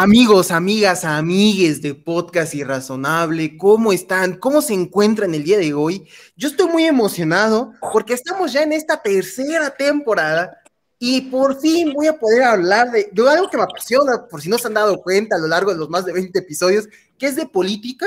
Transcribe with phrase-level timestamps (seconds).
[0.00, 4.36] Amigos, amigas, amigues de Podcast Irrazonable, ¿cómo están?
[4.36, 6.08] ¿Cómo se encuentran el día de hoy?
[6.36, 10.56] Yo estoy muy emocionado porque estamos ya en esta tercera temporada
[11.00, 14.56] y por fin voy a poder hablar de, algo que me apasiona, por si no
[14.56, 16.88] se han dado cuenta a lo largo de los más de 20 episodios,
[17.18, 18.06] que es de política,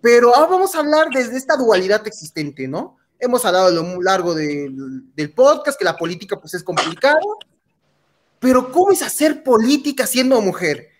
[0.00, 2.96] pero ahora vamos a hablar desde esta dualidad existente, ¿no?
[3.20, 7.38] Hemos hablado a lo largo del podcast que la política pues es complicado,
[8.40, 10.95] pero ¿cómo es hacer política siendo mujer?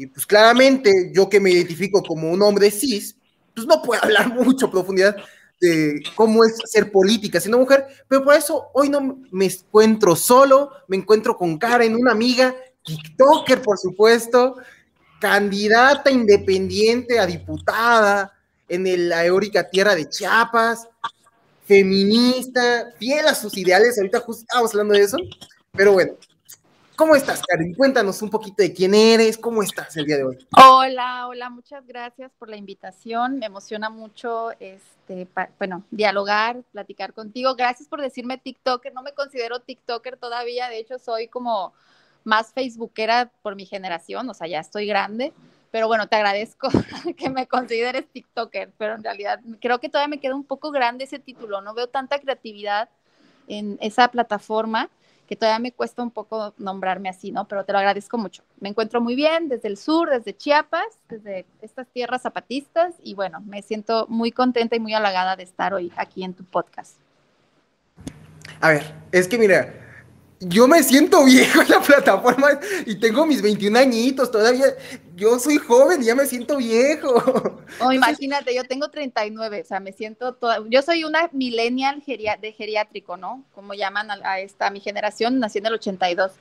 [0.00, 3.14] Y pues claramente yo que me identifico como un hombre cis,
[3.54, 5.14] pues no puedo hablar mucho a profundidad
[5.60, 10.70] de cómo es ser política siendo mujer, pero por eso hoy no me encuentro solo,
[10.88, 14.56] me encuentro con Karen, una amiga, TikToker por supuesto,
[15.20, 18.32] candidata independiente a diputada
[18.70, 20.88] en la eórica tierra de Chiapas,
[21.66, 25.18] feminista, fiel a sus ideales, ahorita justo estábamos hablando de eso,
[25.72, 26.14] pero bueno,
[27.00, 27.72] ¿Cómo estás, Karen?
[27.72, 30.38] Cuéntanos un poquito de quién eres, cómo estás el día de hoy.
[30.54, 33.38] Hola, hola, muchas gracias por la invitación.
[33.38, 35.26] Me emociona mucho, este,
[35.58, 37.54] bueno, dialogar, platicar contigo.
[37.54, 38.92] Gracias por decirme TikToker.
[38.92, 41.72] No me considero TikToker todavía, de hecho soy como
[42.22, 45.32] más Facebookera por mi generación, o sea, ya estoy grande.
[45.70, 46.68] Pero bueno, te agradezco
[47.16, 51.04] que me consideres TikToker, pero en realidad creo que todavía me queda un poco grande
[51.04, 51.62] ese título.
[51.62, 52.90] No veo tanta creatividad
[53.48, 54.90] en esa plataforma
[55.30, 57.46] que todavía me cuesta un poco nombrarme así, ¿no?
[57.46, 58.42] Pero te lo agradezco mucho.
[58.58, 63.40] Me encuentro muy bien desde el sur, desde Chiapas, desde estas tierras zapatistas y bueno,
[63.46, 66.96] me siento muy contenta y muy halagada de estar hoy aquí en tu podcast.
[68.60, 69.72] A ver, es que mira,
[70.40, 72.48] yo me siento viejo en la plataforma
[72.84, 74.66] y tengo mis 21 añitos, todavía
[75.20, 77.14] yo soy joven y ya me siento viejo.
[77.78, 82.52] Oh, imagínate, yo tengo 39, o sea, me siento toda, yo soy una millennial de
[82.52, 83.44] geriátrico, ¿no?
[83.54, 86.32] Como llaman a, esta, mi generación, nací en el 82.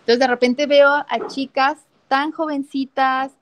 [0.00, 3.32] Entonces, de repente veo a chicas tan jovencitas,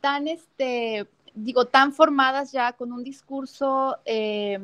[0.00, 3.98] tan, este, digo, tan formadas ya con un discurso...
[4.06, 4.58] Eh,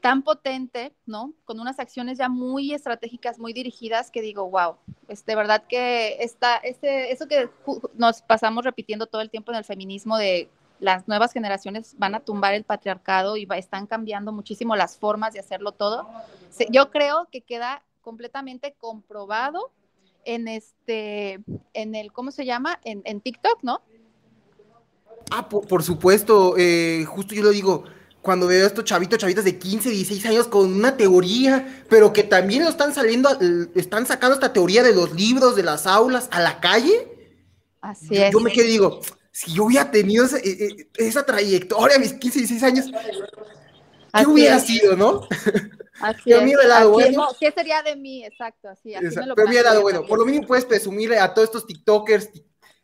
[0.00, 1.32] tan potente, ¿no?
[1.44, 4.76] Con unas acciones ya muy estratégicas, muy dirigidas, que digo, wow,
[5.08, 7.50] es de verdad que está, este, eso que
[7.94, 10.48] nos pasamos repitiendo todo el tiempo en el feminismo de
[10.80, 15.40] las nuevas generaciones van a tumbar el patriarcado y están cambiando muchísimo las formas de
[15.40, 16.08] hacerlo todo.
[16.70, 19.72] Yo creo que queda completamente comprobado
[20.24, 21.40] en este,
[21.74, 22.78] en el, ¿cómo se llama?
[22.84, 23.82] En, en TikTok, ¿no?
[25.30, 27.84] Ah, por, supuesto, eh, justo yo lo digo,
[28.28, 32.24] cuando veo a estos chavitos, chavitas de 15, 16 años con una teoría, pero que
[32.24, 33.30] también lo están saliendo,
[33.74, 37.08] están sacando esta teoría de los libros, de las aulas, a la calle.
[37.80, 38.30] Así es.
[38.30, 39.00] Yo me quedo digo,
[39.32, 42.90] si yo hubiera tenido esa, e, e, trayectoria a mis 15, 16 años,
[44.12, 45.22] ¿qué hubiera sido, no?
[46.02, 46.68] Así pero es.
[46.68, 47.28] lado bueno.
[47.40, 48.26] ¿Qué sería de mí?
[48.26, 48.94] Exacto, así.
[48.94, 50.04] así me lo pero mira lado bueno.
[50.06, 52.28] Por lo mínimo puedes presumir a todos estos TikTokers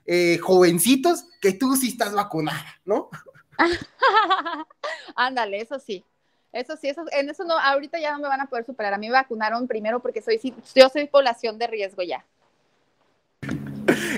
[0.07, 3.11] eh, jovencitos que tú sí estás vacunada, ¿no?
[5.15, 6.05] Ándale, eso sí.
[6.53, 8.95] Eso sí, eso, en eso no, ahorita ya no me van a poder superar.
[8.95, 10.41] A mí me vacunaron primero porque soy,
[10.75, 12.25] yo soy población de riesgo ya.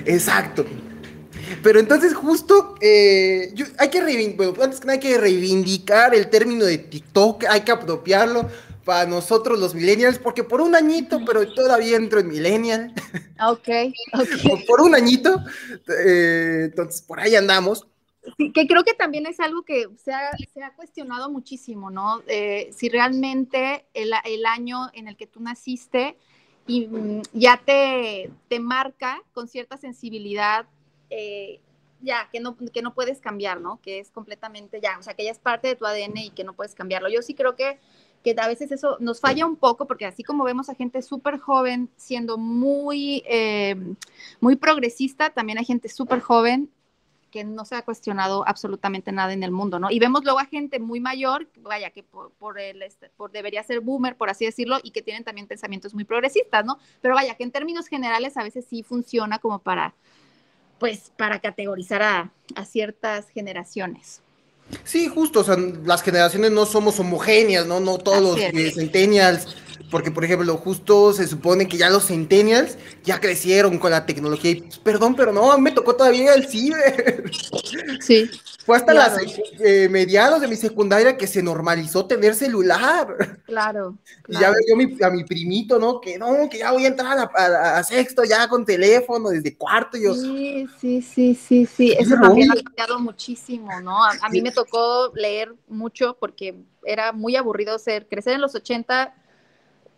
[0.05, 0.65] Exacto.
[1.63, 3.99] Pero entonces justo eh, hay que
[4.61, 8.47] antes que hay que reivindicar el término de TikTok, hay que apropiarlo
[8.83, 12.93] para nosotros los millennials, porque por un añito, pero todavía entro en millennial.
[13.45, 13.67] Ok,
[14.13, 14.63] ok.
[14.67, 15.43] por, un añito,
[16.05, 17.85] eh, entonces por ahí andamos
[18.35, 22.21] que creo que también es algo que se ha, cuestionado muchísimo, ¿no?
[22.27, 26.17] Eh, si realmente el, el, año en el que tú naciste
[26.65, 30.65] y, mm, ya te, te, marca con cierta sensibilidad,
[31.09, 31.59] eh,
[32.01, 33.79] ya, que no, que no puedes cambiar, ¿no?
[33.81, 36.43] Que es completamente ya, o sea, que ya es parte de tu ADN y que
[36.43, 37.09] no puedes cambiarlo.
[37.09, 37.79] Yo sí creo que,
[38.23, 41.39] que a veces eso nos falla un poco, porque así como vemos a gente súper
[41.39, 43.75] joven siendo muy, eh,
[44.41, 46.69] muy progresista, también hay gente súper joven
[47.31, 49.89] que no se ha cuestionado absolutamente nada en el mundo, ¿no?
[49.91, 53.81] Y vemos luego a gente muy mayor, vaya, que por, el, este, por debería ser
[53.81, 56.79] boomer, por así decirlo, y que tienen también pensamientos muy progresistas, ¿no?
[57.01, 59.93] Pero vaya, que en términos generales a veces sí funciona como para,
[60.79, 64.21] pues, para categorizar a, a ciertas generaciones.
[64.83, 67.79] Sí, justo, o sea, las generaciones no somos homogéneas, ¿no?
[67.79, 69.47] No todos los centennials
[69.89, 74.51] porque, por ejemplo, justo se supone que ya los centennials ya crecieron con la tecnología.
[74.51, 77.31] Y, pues, perdón, pero no, me tocó todavía el ciber.
[78.01, 78.29] Sí.
[78.65, 79.17] Fue hasta las
[79.59, 83.39] eh, mediados de mi secundaria que se normalizó tener celular.
[83.45, 83.97] Claro.
[84.27, 86.01] Y ya veo mi, a mi primito, ¿no?
[86.01, 89.97] Que no, que ya voy a entrar a, sexto ya con teléfono desde cuarto.
[89.97, 91.95] Yo, sí, sí, sí, sí, sí.
[91.97, 94.03] Eso también ha cambiado muchísimo, ¿no?
[94.03, 98.53] A, a mí me tocó leer mucho porque era muy aburrido ser, crecer en los
[98.53, 99.13] 80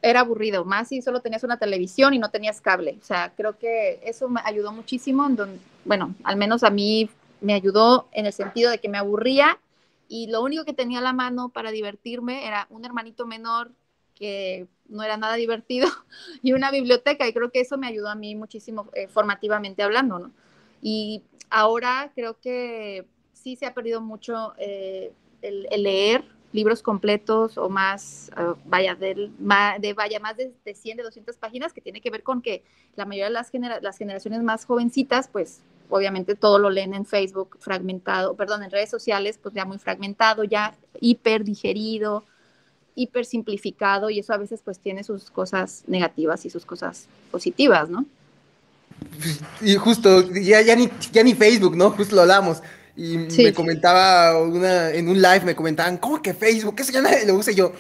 [0.02, 2.98] era aburrido, más si solo tenías una televisión y no tenías cable.
[3.02, 7.10] O sea, creo que eso me ayudó muchísimo, en donde, bueno, al menos a mí
[7.42, 9.60] me ayudó en el sentido de que me aburría
[10.08, 13.72] y lo único que tenía a la mano para divertirme era un hermanito menor
[14.16, 15.88] que no era nada divertido
[16.42, 20.20] y una biblioteca y creo que eso me ayudó a mí muchísimo eh, formativamente hablando,
[20.20, 20.32] ¿no?
[20.82, 27.70] Y ahora creo que sí se ha perdido mucho eh, el, leer libros completos o
[27.70, 29.30] más, uh, vaya, de,
[29.80, 32.64] de, vaya, más de, de, 100, de 200 páginas, que tiene que ver con que
[32.96, 37.06] la mayoría de las, genera las generaciones más jovencitas, pues obviamente todo lo leen en
[37.06, 42.24] Facebook fragmentado, perdón, en redes sociales, pues ya muy fragmentado, ya hiper digerido,
[42.96, 47.90] hiper simplificado y eso a veces pues tiene sus cosas negativas y sus cosas positivas,
[47.90, 48.06] ¿no?
[49.62, 51.92] Y justo, ya, ni, ya ni Facebook, ¿no?
[51.92, 52.62] Justo lo hablamos.
[53.00, 56.76] Y me comentaba una, en un live, me comentaban, ¿cómo que Facebook?
[56.80, 57.54] Eso ya nadie lo usa.
[57.54, 57.72] yo,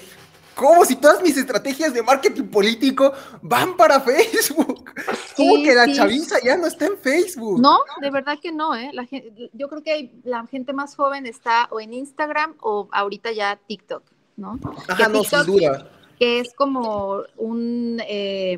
[0.56, 3.12] ¿cómo si todas mis estrategias de marketing político
[3.42, 4.90] van para Facebook?
[5.36, 7.60] ¿Cómo que la chaviza ya no está en Facebook?
[7.60, 8.92] No, de verdad que no, ¿eh?
[8.94, 9.06] La
[9.52, 14.04] yo creo que la gente más joven está o en Instagram o ahorita ya TikTok,
[14.38, 14.58] ¿no?
[14.88, 15.92] Ajá, que no, sin duda.
[16.18, 18.02] Que es como un...
[18.08, 18.58] Eh,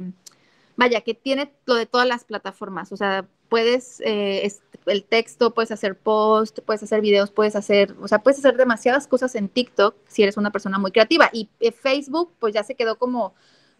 [0.75, 4.49] vaya, que tiene lo de todas las plataformas, o sea, puedes, eh,
[4.85, 9.07] el texto, puedes hacer post, puedes hacer videos, puedes hacer, o sea, puedes hacer demasiadas
[9.07, 11.29] cosas en TikTok si eres una persona muy creativa.
[11.31, 13.33] Y eh, Facebook, pues ya se quedó como,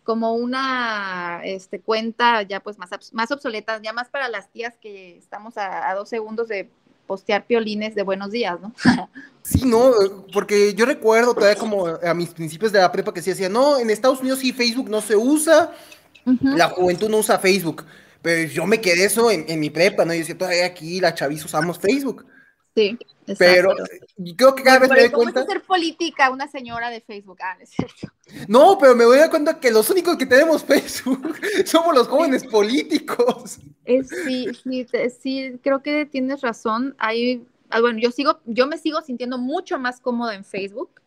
[0.04, 5.18] como una este, cuenta ya pues más, más obsoleta, ya más para las tías que
[5.18, 6.70] estamos a, a dos segundos de
[7.12, 8.74] postear piolines de buenos días, ¿no?
[9.44, 9.92] Sí, no,
[10.32, 13.80] porque yo recuerdo todavía como a mis principios de la prepa que se decía, no,
[13.80, 15.74] en Estados Unidos sí Facebook no se usa,
[16.42, 17.84] la juventud no usa Facebook.
[18.22, 20.14] Pero yo me quedé eso en, mi prepa, ¿no?
[20.14, 22.26] Yo decía, todavía aquí la chaviza usamos Facebook.
[22.76, 22.98] Sí,
[23.28, 23.36] exacto.
[23.38, 23.76] Pero
[24.38, 25.42] creo que cada vez me doy cuenta.
[25.42, 27.40] hacer política una señora de Facebook?
[27.42, 28.08] Ah, es cierto.
[28.48, 31.36] No, pero me doy cuenta que los únicos que tenemos Facebook
[31.66, 33.60] somos los jóvenes políticos.
[33.86, 34.88] sí, sí,
[35.22, 36.96] sí, creo que tienes razón.
[37.00, 41.02] Hay, ah, bueno, yo sigo, yo me sigo sintiendo mucho más cómoda en Facebook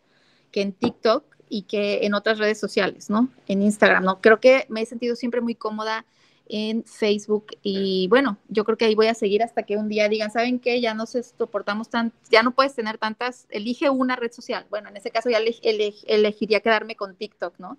[0.51, 3.29] que en TikTok y que en otras redes sociales, ¿no?
[3.47, 4.21] En Instagram, ¿no?
[4.21, 6.05] Creo que me he sentido siempre muy cómoda
[6.47, 10.09] en Facebook y bueno, yo creo que ahí voy a seguir hasta que un día
[10.09, 10.81] digan, ¿saben qué?
[10.81, 14.67] Ya no se soportamos tan, ya no puedes tener tantas, elige una red social.
[14.71, 17.79] Bueno, en ese caso ya elegiría quedarme con TikTok, ¿no?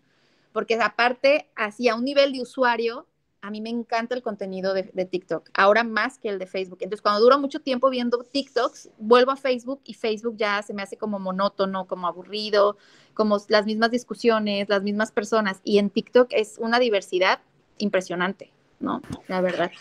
[0.51, 3.07] Porque aparte, así a un nivel de usuario,
[3.41, 6.79] a mí me encanta el contenido de, de, TikTok, ahora más que el de Facebook.
[6.81, 10.81] Entonces, cuando duro mucho tiempo viendo TikToks, vuelvo a Facebook y Facebook ya se me
[10.81, 12.77] hace como monótono, como aburrido,
[13.13, 15.61] como las mismas discusiones, las mismas personas.
[15.63, 17.39] Y en TikTok es una diversidad
[17.77, 19.01] impresionante, ¿no?
[19.27, 19.71] La verdad.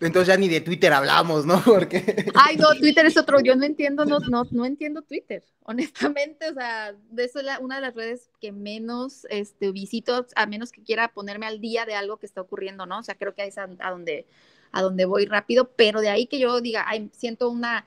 [0.00, 1.60] Entonces ya ni de Twitter hablamos, ¿no?
[1.64, 2.26] Porque...
[2.34, 6.54] Ay, no, Twitter es otro, yo no entiendo, no, no, no entiendo Twitter, honestamente, o
[6.54, 10.82] sea, de eso es una de las redes que menos este, visito, a menos que
[10.82, 13.00] quiera ponerme al día de algo que está ocurriendo, ¿no?
[13.00, 14.26] O sea, creo que es a, donde,
[14.70, 17.84] a donde voy rápido, pero de ahí que yo diga, ay, siento una,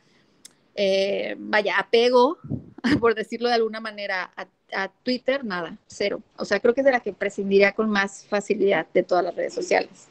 [0.76, 2.40] eh, vaya, apego,
[3.00, 6.22] por decirlo de alguna manera, a, a Twitter, nada, cero.
[6.36, 9.34] O sea, creo que es de la que prescindiría con más facilidad de todas las
[9.34, 10.10] redes sociales.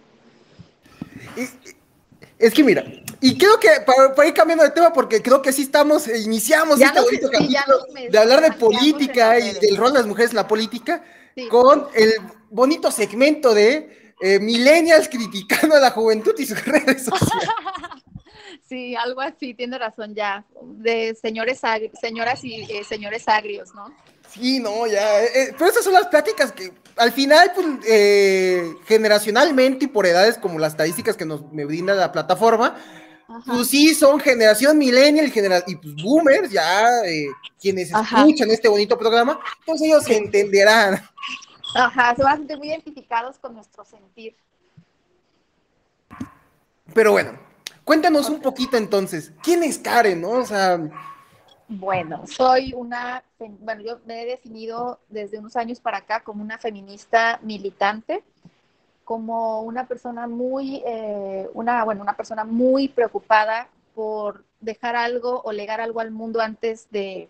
[2.38, 2.84] Es que mira,
[3.20, 6.80] y creo que para, ir cambiando de tema, porque creo que sí estamos, eh, iniciamos
[6.80, 10.48] este bonito capítulo de hablar de política y del rol de las mujeres en la
[10.48, 11.04] política,
[11.50, 12.14] con el
[12.48, 17.48] bonito segmento de eh, millennials criticando a la juventud y sus redes sociales.
[18.68, 21.60] Sí, algo así, tiene razón ya, de señores,
[22.00, 23.92] señoras y eh, señores agrios, ¿no?
[24.32, 25.22] Sí, no, ya.
[25.22, 30.06] Eh, eh, pero esas son las pláticas que al final, pues, eh, generacionalmente y por
[30.06, 32.76] edades como las estadísticas que nos me brinda la plataforma,
[33.46, 35.32] pues sí, son generación millennial
[35.66, 36.88] y pues boomers, ya
[37.60, 41.00] quienes escuchan este bonito programa, pues ellos se entenderán.
[41.74, 44.34] Ajá, se van a sentir muy identificados con nuestro sentir.
[46.92, 47.38] Pero bueno,
[47.84, 50.30] cuéntanos un poquito entonces, ¿quién es Karen, no?
[50.30, 50.80] O sea,
[51.68, 56.58] bueno, soy una, bueno, yo me he definido desde unos años para acá como una
[56.58, 58.22] feminista militante,
[59.04, 65.52] como una persona muy, eh, una, bueno, una persona muy preocupada por dejar algo o
[65.52, 67.28] legar algo al mundo antes de,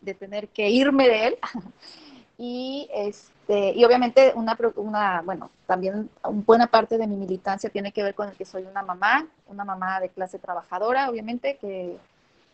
[0.00, 1.38] de tener que irme de él.
[2.38, 8.02] y, este, y obviamente una, una, bueno, también buena parte de mi militancia tiene que
[8.02, 11.98] ver con el que soy una mamá, una mamá de clase trabajadora, obviamente, que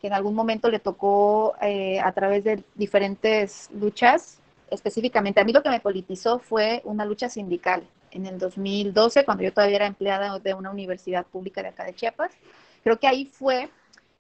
[0.05, 5.53] que en algún momento le tocó eh, a través de diferentes luchas, específicamente a mí
[5.55, 9.87] lo que me politizó fue una lucha sindical en el 2012, cuando yo todavía era
[9.87, 12.33] empleada de una universidad pública de acá de Chiapas.
[12.83, 13.71] Creo que ahí fue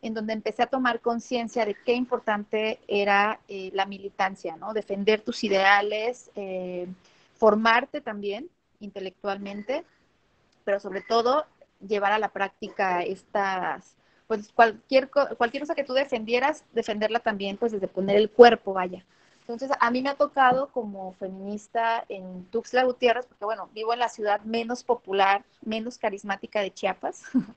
[0.01, 4.73] en donde empecé a tomar conciencia de qué importante era eh, la militancia, ¿no?
[4.73, 6.87] Defender tus ideales, eh,
[7.35, 8.49] formarte también
[8.81, 9.85] intelectualmente,
[10.65, 11.45] pero sobre todo
[11.87, 13.97] llevar a la práctica estas,
[14.37, 19.05] pues cualquier, cualquier cosa que tú defendieras, defenderla también, pues desde poner el cuerpo, vaya.
[19.47, 23.99] Entonces, a mí me ha tocado como feminista en Tuxtla Gutiérrez, porque bueno, vivo en
[23.99, 27.23] la ciudad menos popular, menos carismática de Chiapas.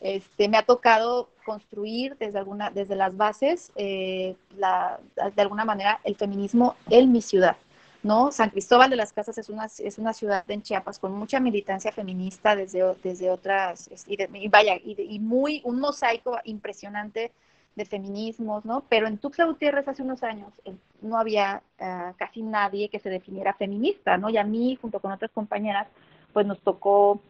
[0.00, 6.14] Este, me ha tocado construir desde, alguna, desde las bases, eh, de alguna manera, el
[6.14, 7.56] feminismo en mi ciudad.
[8.04, 8.30] ¿No?
[8.30, 11.90] San Cristóbal de las Casas es una, es una ciudad en Chiapas con mucha militancia
[11.90, 17.32] feminista desde, desde otras, y, vaya, y, muy, un mosaico impresionante
[17.74, 18.84] de feminismos, ¿no?
[18.88, 23.10] Pero en Tuxtla Gutiérrez hace unos años eh, no había eh, casi nadie que se
[23.10, 24.28] definiera feminista, ¿no?
[24.28, 25.88] Y a mí, junto con otras compañeras,
[26.32, 27.20] pues nos tocó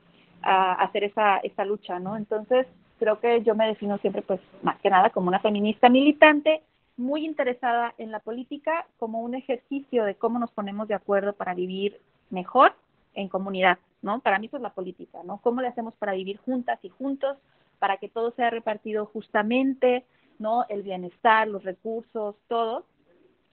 [0.42, 2.16] ah, hacer esa, esa lucha, ¿no?
[2.16, 2.66] Entonces,
[2.98, 6.62] creo que yo me defino siempre, pues, más que nada como una feminista militante,
[6.96, 11.54] muy interesada en la política como un ejercicio de cómo nos ponemos de acuerdo para
[11.54, 12.74] vivir mejor
[13.14, 14.20] en comunidad, ¿no?
[14.20, 15.38] Para mí eso es la política, ¿no?
[15.38, 17.36] ¿Cómo le hacemos para vivir juntas y juntos,
[17.78, 20.04] para que todo sea repartido justamente,
[20.38, 20.64] ¿no?
[20.68, 22.84] El bienestar, los recursos, todo.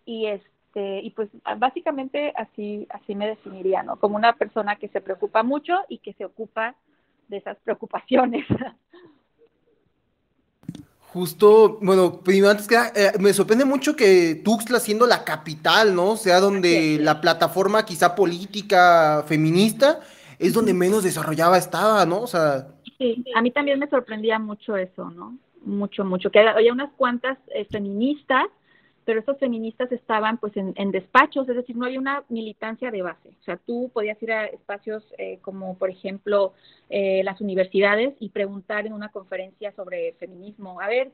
[0.06, 3.98] Y este, y pues básicamente así, así me definiría, ¿no?
[3.98, 6.76] Como una persona que se preocupa mucho y que se ocupa
[7.28, 8.46] de esas preocupaciones.
[11.14, 16.16] Justo, bueno, primero antes que eh, me sorprende mucho que Tuxtla siendo la capital, ¿no?
[16.16, 20.00] Sea donde la plataforma quizá política feminista
[20.40, 22.22] es donde menos desarrollada estaba, ¿no?
[22.22, 22.70] O sea...
[22.98, 25.38] Sí, a mí también me sorprendía mucho eso, ¿no?
[25.66, 26.32] Mucho, mucho.
[26.32, 28.46] Que había unas cuantas eh, feministas
[29.06, 33.30] pero estos feministas estaban pues en, despachos, es decir, no había una militancia de base.
[33.42, 36.54] O sea, tú podías ir a espacios eh, como, por ejemplo,
[36.90, 41.12] eh, las universidades y preguntar en una conferencia sobre feminismo, a ver,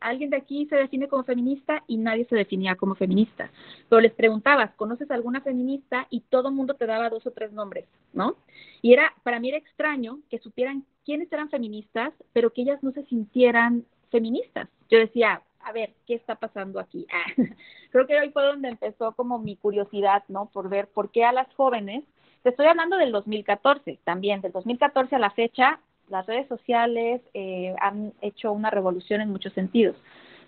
[0.00, 1.82] ¿alguien de aquí se define como feminista?
[1.86, 3.50] Y nadie se definía como feminista.
[3.88, 6.06] Pero les preguntabas, ¿conoces alguna feminista?
[6.10, 8.36] Y todo el mundo te daba dos o tres nombres, ¿no?
[8.82, 12.92] Y era, para mí era extraño que supieran quiénes eran feministas, pero que ellas no
[12.92, 14.68] se sintieran feministas.
[14.90, 17.06] Yo decía, a ver, ¿qué está pasando aquí?
[17.18, 17.44] Ah,
[17.90, 20.46] creo que hoy fue donde empezó como mi curiosidad, ¿no?
[20.52, 22.04] Por ver por qué a las jóvenes,
[22.42, 27.74] te estoy hablando del 2014 también, del 2014 a la fecha, las redes sociales eh,
[27.80, 29.96] han hecho una revolución en muchos sentidos,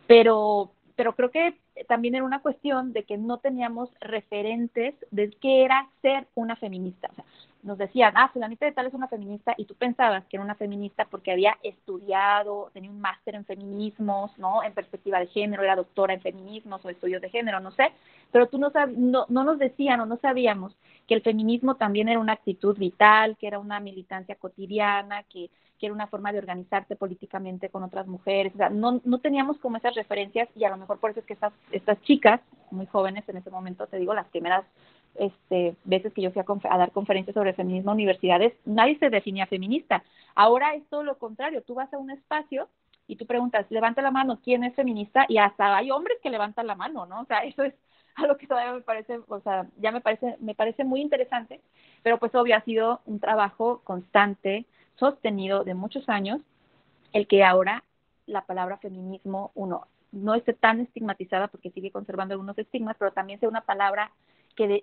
[0.07, 1.57] pero, pero creo que
[1.89, 7.09] también era una cuestión de que no teníamos referentes de qué era ser una feminista.
[7.13, 7.25] O sea,
[7.63, 10.55] nos decían, ah, Fulanita de tal es una feminista, y tú pensabas que era una
[10.55, 14.63] feminista porque había estudiado, tenía un máster en feminismos, ¿no?
[14.63, 17.93] En perspectiva de género, era doctora en feminismos o estudios de género, no sé,
[18.33, 20.77] pero tú no, no, no nos decían o no sabíamos
[21.07, 25.87] que el feminismo también era una actitud vital, que era una militancia cotidiana, que, que
[25.87, 29.79] era una forma de organizarte políticamente con otras mujeres, o sea, no, no teníamos como
[29.79, 32.41] esas referencias y a lo mejor por eso es que estas, estas chicas,
[32.71, 34.65] muy jóvenes en ese momento, te digo, las primeras
[35.15, 39.47] este, veces que yo fui a, dar conferencias sobre feminismo en universidades, nadie se definía
[39.47, 40.03] feminista.
[40.35, 42.69] Ahora es todo lo contrario, tú vas a un espacio
[43.07, 45.27] y tú preguntas, levanta la mano, ¿quién es feminista?
[45.29, 47.21] Y hasta hay hombres que levantan la mano, ¿no?
[47.21, 47.75] O sea, eso es
[48.15, 51.61] algo que todavía me parece, o sea, ya me parece, me parece muy interesante,
[52.03, 56.41] pero pues obvio ha sido un trabajo constante, sostenido de muchos años,
[57.13, 57.85] el que ahora
[58.27, 63.41] la palabra feminismo, uno, no esté tan estigmatizada porque sigue conservando algunos estigmas, pero también
[63.41, 64.13] sea una palabra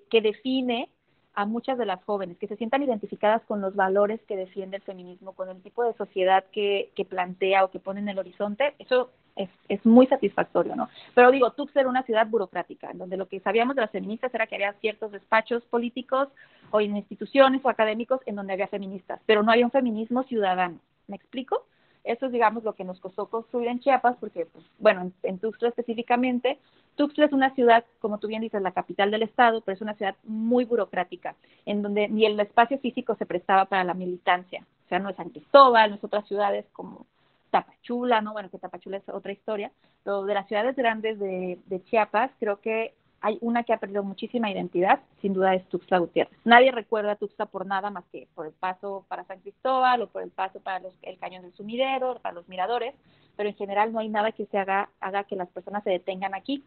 [0.10, 0.90] que, define
[1.34, 4.84] a muchas de las jóvenes, que se sientan identificadas con los valores que defiende el
[4.84, 8.74] feminismo, con el tipo de sociedad que, que plantea o que pone en el horizonte,
[8.80, 10.90] eso es, es, muy satisfactorio, ¿no?
[11.14, 14.34] Pero digo, Tuxtla era una ciudad burocrática, en donde lo que sabíamos de las feministas
[14.34, 16.30] era que había ciertos despachos políticos
[16.72, 20.80] o instituciones o académicos en donde había feministas, pero no había un feminismo ciudadano.
[21.06, 21.68] ¿Me explico?
[22.08, 25.40] Eso es, digamos, lo que nos costó construir en Chiapas, porque, pues, bueno, en, en
[25.40, 26.60] Tuxtla específicamente,
[26.96, 29.94] Tuxtla es una ciudad, como tú bien dices, la capital del estado, pero es una
[29.94, 31.36] ciudad muy burocrática,
[31.66, 34.66] en donde ni el espacio físico se prestaba para la militancia.
[34.86, 37.06] O sea, no es San Cristóbal, no es otras ciudades como
[37.52, 38.34] Tapachula, ¿no?
[38.34, 39.72] Bueno, que Tapachula es otra historia,
[40.04, 44.04] pero de las ciudades grandes de, de Chiapas, creo que hay una que ha perdido
[44.04, 46.38] muchísima identidad, sin duda es Tuxtla Gutiérrez.
[46.46, 50.08] Nadie recuerda a Tuxtla por nada más que por el paso para San Cristóbal o
[50.08, 52.94] por el paso para los, el cañón del sumidero, para los miradores,
[53.36, 56.36] pero en general no hay nada que se haga, haga que las personas se detengan
[56.36, 56.64] aquí,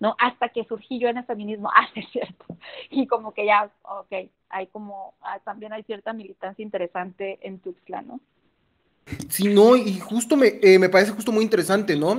[0.00, 0.14] ¿no?
[0.18, 2.44] Hasta que surgí yo en el feminismo, ah, cierto,
[2.90, 8.02] y como que ya, ok, hay como, ah, también hay cierta militancia interesante en Tuxtla,
[8.02, 8.20] ¿no?
[9.28, 12.16] Sí, no, y justo me, eh, me parece justo muy interesante, ¿no?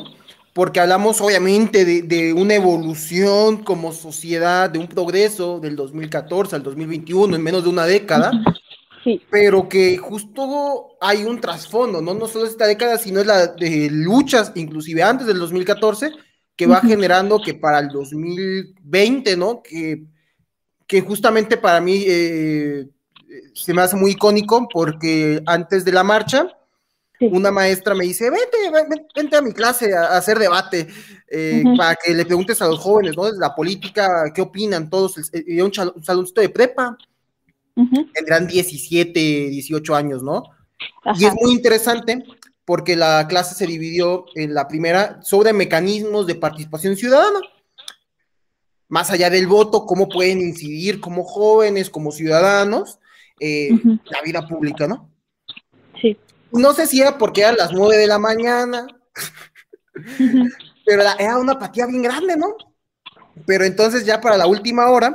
[0.59, 6.63] Porque hablamos obviamente de, de, una evolución como sociedad, de un progreso del 2014 al
[6.63, 8.33] 2021 en menos de una década,
[9.31, 12.13] pero que justo hay un trasfondo, ¿no?
[12.13, 16.11] No solo esta década, sino es la de luchas, inclusive antes del 2014,
[16.57, 19.63] que va generando que para el 2020, ¿no?
[19.63, 20.03] Que,
[20.85, 22.89] que justamente para mí eh,
[23.53, 26.49] se me hace muy icónico porque antes de la marcha,
[27.19, 28.57] una maestra me dice, vete,
[29.15, 30.87] vente a mi clase a, hacer debate,
[31.27, 33.29] eh, para que le preguntes a los jóvenes, ¿no?
[33.31, 35.15] La política, ¿qué opinan todos?
[35.33, 36.97] Y un, saloncito de prepa,
[38.13, 40.43] tendrán 17, 18 años, ¿no?
[41.17, 42.23] Y es muy interesante
[42.65, 47.39] porque la clase se dividió en la primera sobre mecanismos de participación ciudadana.
[48.87, 52.99] Más allá del voto, cómo pueden incidir como jóvenes, como ciudadanos,
[53.39, 53.71] eh,
[54.05, 55.09] la vida pública, ¿no?
[56.51, 58.87] No sé si era porque eran las nueve de la mañana,
[60.85, 62.55] pero era una apatía bien grande, ¿no?
[63.45, 65.13] Pero entonces ya para la última hora,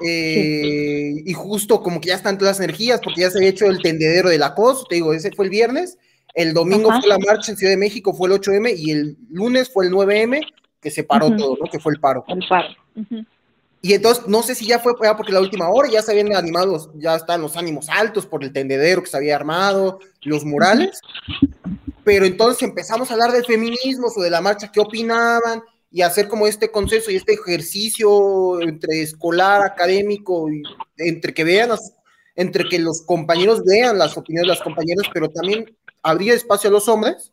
[0.00, 3.66] eh, y justo como que ya están todas las energías, porque ya se había hecho
[3.66, 5.98] el tendedero del acoso, te digo, ese fue el viernes,
[6.34, 9.70] el domingo fue la marcha en Ciudad de México, fue el 8M, y el lunes
[9.72, 10.40] fue el 9M,
[10.80, 11.70] que se paró todo, ¿no?
[11.70, 12.24] Que fue el paro.
[12.28, 12.68] El paro.
[13.82, 16.92] Y entonces, no sé si ya fue porque la última hora ya se habían animado,
[16.96, 21.00] ya están los ánimos altos por el tendedero que se había armado, los murales,
[22.04, 26.28] pero entonces empezamos a hablar del feminismo o de la marcha, qué opinaban, y hacer
[26.28, 30.62] como este consenso y este ejercicio entre escolar, académico, y
[30.98, 31.70] entre que vean,
[32.36, 36.72] entre que los compañeros vean las opiniones de las compañeras, pero también abrir espacio a
[36.72, 37.32] los hombres,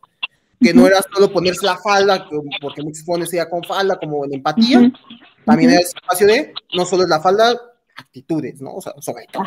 [0.60, 2.26] que no era solo ponerse la falda,
[2.60, 4.90] porque muchos ponen ya con falda, como en empatía,
[5.48, 7.58] también hay espacio de, no solo es la falda,
[7.96, 8.74] actitudes, ¿no?
[8.74, 9.44] O sea, sobre todo.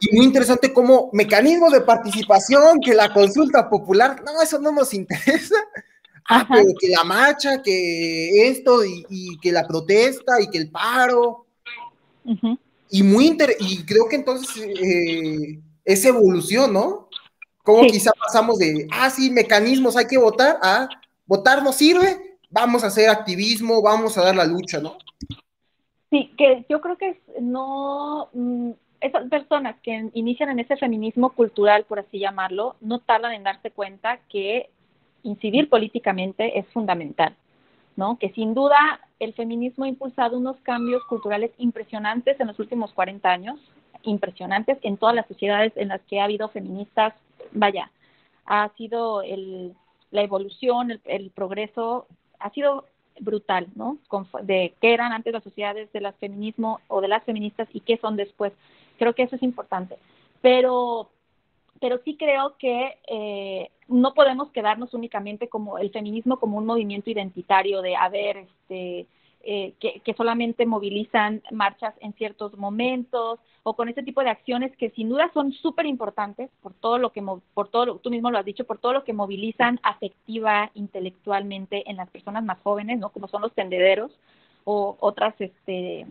[0.00, 4.94] Y muy interesante como mecanismos de participación, que la consulta popular, no, eso no nos
[4.94, 5.56] interesa.
[6.28, 11.46] Ah, pero que la marcha, que esto, y, que la protesta, y que el paro.
[12.90, 17.08] Y muy inter y creo que entonces eh, es evolución, ¿no?
[17.62, 20.88] Como quizá pasamos de, ah, sí, mecanismos, hay que votar, a
[21.26, 22.25] votar no sirve,
[22.56, 24.96] vamos a hacer activismo, vamos a dar la lucha, ¿no?
[26.08, 28.70] Sí, que yo creo que no, mm,
[29.02, 33.70] esas personas que inician en ese feminismo cultural, por así llamarlo, no tardan en darse
[33.70, 34.70] cuenta que
[35.22, 37.36] incidir políticamente es fundamental,
[37.94, 38.18] ¿no?
[38.18, 43.28] Que sin duda el feminismo ha impulsado unos cambios culturales impresionantes en los últimos 40
[43.28, 43.60] años,
[44.02, 47.12] impresionantes en todas las sociedades en las que ha habido feministas,
[47.52, 47.90] vaya,
[48.46, 49.74] ha sido el,
[50.10, 52.06] la evolución, el progreso
[52.38, 52.84] ha sido
[53.20, 53.98] brutal, ¿no?
[54.42, 57.96] De qué eran antes las sociedades de las feminismo o de las feministas y qué
[57.96, 58.52] son después.
[58.98, 59.96] Creo que eso es importante.
[60.42, 61.10] Pero,
[61.80, 67.10] pero sí creo que eh, no podemos quedarnos únicamente como el feminismo como un movimiento
[67.10, 69.06] identitario de, a ver, este,
[69.48, 74.90] eh, que, solamente movilizan marchas en ciertos momentos o con ese tipo de acciones que
[74.90, 77.22] sin duda son súper importantes por todo lo que,
[77.54, 81.96] por todo, tú mismo lo has dicho, por todo lo que movilizan afectiva, intelectualmente en
[81.96, 83.10] las personas más jóvenes, ¿no?
[83.10, 84.10] Como son los tendederos
[84.64, 86.06] o otras, este,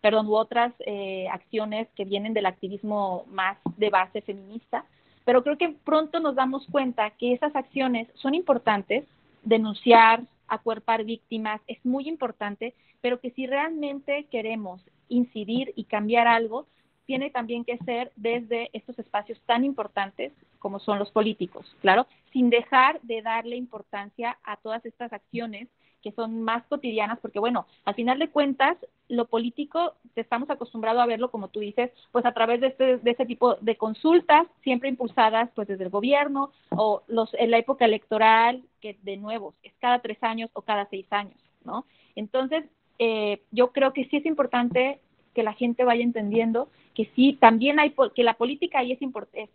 [0.00, 4.84] perdón, u otras eh, acciones que vienen del activismo más de base feminista.
[5.24, 9.04] Pero creo que pronto nos damos cuenta que esas acciones son importantes,
[9.44, 16.66] denunciar, acuerpar víctimas, es muy importante, pero que si realmente queremos incidir y cambiar algo,
[17.06, 22.50] tiene también que ser desde estos espacios tan importantes como son los políticos, claro, sin
[22.50, 25.68] dejar de darle importancia a todas estas acciones
[26.02, 28.76] que son más cotidianas, porque bueno, al final de cuentas,
[29.08, 33.10] lo político, estamos acostumbrados a verlo, como tú dices, pues a través de este, de
[33.10, 37.84] este tipo de consultas, siempre impulsadas pues desde el gobierno, o los, en la época
[37.84, 41.84] electoral, que de nuevo es cada tres años o cada seis años, ¿no?
[42.16, 42.64] Entonces,
[42.98, 45.00] eh, yo creo que sí es importante
[45.34, 48.98] que la gente vaya entendiendo que sí, también hay, que la política ahí es,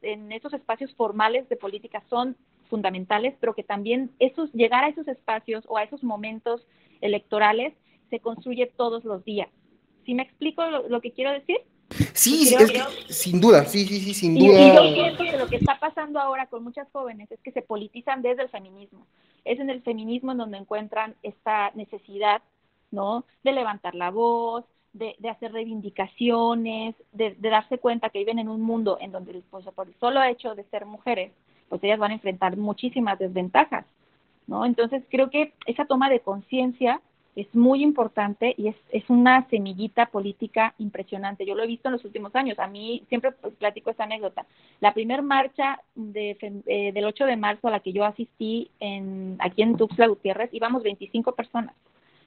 [0.02, 5.08] en esos espacios formales de política son fundamentales, pero que también esos, llegar a esos
[5.08, 6.66] espacios o a esos momentos
[7.02, 7.74] electorales
[8.10, 9.50] se construye todos los días.
[10.06, 11.58] ¿Sí me explico lo, que quiero decir?
[12.14, 12.56] Sí,
[13.08, 14.60] sin duda, sí, sí, sí, sin duda.
[14.60, 17.62] Y, yo pienso que lo que está pasando ahora con muchas jóvenes es que se
[17.62, 19.08] politizan desde el feminismo.
[19.44, 22.42] Es en el feminismo en donde encuentran esta necesidad,
[22.92, 23.26] ¿no?
[23.44, 28.98] De levantar la voz, de, hacer reivindicaciones, de, darse cuenta que viven en un mundo
[29.02, 31.34] en donde, pues, por el solo hecho de ser mujeres,
[31.70, 33.86] pues ellas van a enfrentar muchísimas desventajas,
[34.48, 34.66] ¿no?
[34.66, 37.02] Entonces creo que esa toma de conciencia
[37.36, 41.46] es muy importante y es, es una semillita política impresionante.
[41.46, 42.58] Yo lo he visto en los últimos años.
[42.60, 44.46] A mí siempre platico esta anécdota.
[44.80, 49.36] La primera marcha de, eh, del 8 de marzo a la que yo asistí en,
[49.40, 51.76] aquí en Tuxtla Gutiérrez, íbamos 25 personas.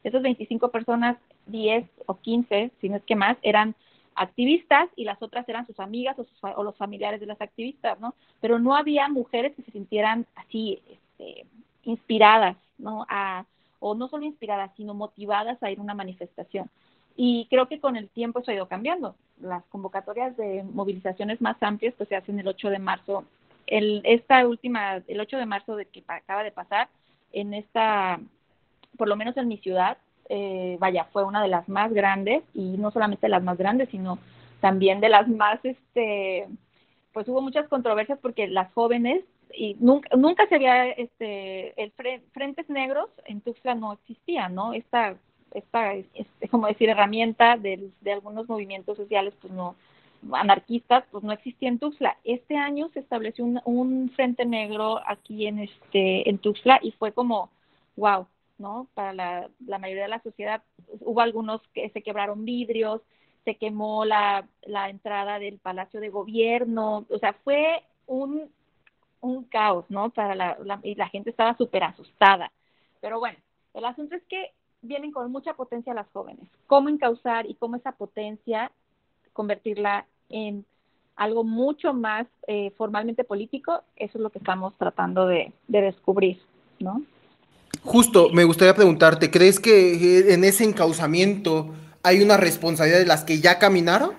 [0.04, 3.74] Esas 25 personas, 10 o 15, si no es que más, eran
[4.18, 8.14] activistas y las otras eran sus amigas o, los familiares de las activistas, ¿no?
[8.40, 11.46] Pero no había mujeres que se sintieran así este,
[11.84, 13.06] inspiradas, ¿no?
[13.08, 13.44] A,
[13.80, 16.68] o no solo inspiradas, sino motivadas a ir a una manifestación.
[17.16, 19.14] Y creo que con el tiempo eso ha ido cambiando.
[19.40, 23.24] Las convocatorias de movilizaciones más amplias pues se hacen el 8 de marzo.
[23.66, 26.88] El, esta última, el 8 de marzo de que acaba de pasar,
[27.32, 28.20] en esta,
[28.96, 32.76] por lo menos en mi ciudad, eh, vaya, fue una de las más grandes y
[32.76, 34.18] no solamente las más grandes, sino
[34.60, 36.46] también de las más, este,
[37.12, 41.92] pues hubo muchas controversias porque las jóvenes y nunca, nunca se había, este, el
[42.32, 44.74] Frentes Negros en Tuxtla no existía, ¿no?
[44.74, 45.16] Esta,
[45.54, 49.74] esta, este, como decir, herramienta de, de algunos movimientos sociales, pues no,
[50.32, 52.16] anarquistas, pues no existía en Tuxtla.
[52.24, 57.12] Este año se estableció un, un Frente Negro aquí en, este, en Tuxtla y fue
[57.12, 57.50] como,
[57.96, 58.26] wow,
[58.58, 58.88] ¿no?
[58.94, 60.62] Para la, mayoría de la sociedad
[61.00, 63.02] hubo algunos que se quebraron vidrios,
[63.44, 68.50] se quemó la, la entrada del Palacio de Gobierno, o sea, fue un
[69.20, 70.10] un caos, ¿no?
[70.10, 72.52] Para la, y la gente estaba súper asustada.
[73.00, 73.38] Pero bueno,
[73.74, 76.48] el asunto es que vienen con mucha potencia las jóvenes.
[76.66, 78.70] ¿Cómo encauzar y cómo esa potencia
[79.32, 80.64] convertirla en
[81.16, 83.82] algo mucho más eh, formalmente político?
[83.96, 86.40] Eso es lo que estamos tratando de, de descubrir,
[86.78, 87.02] ¿no?
[87.82, 93.24] Justo, me gustaría preguntarte, ¿crees que eh, en ese encauzamiento hay una responsabilidad de las
[93.24, 94.12] que ya caminaron?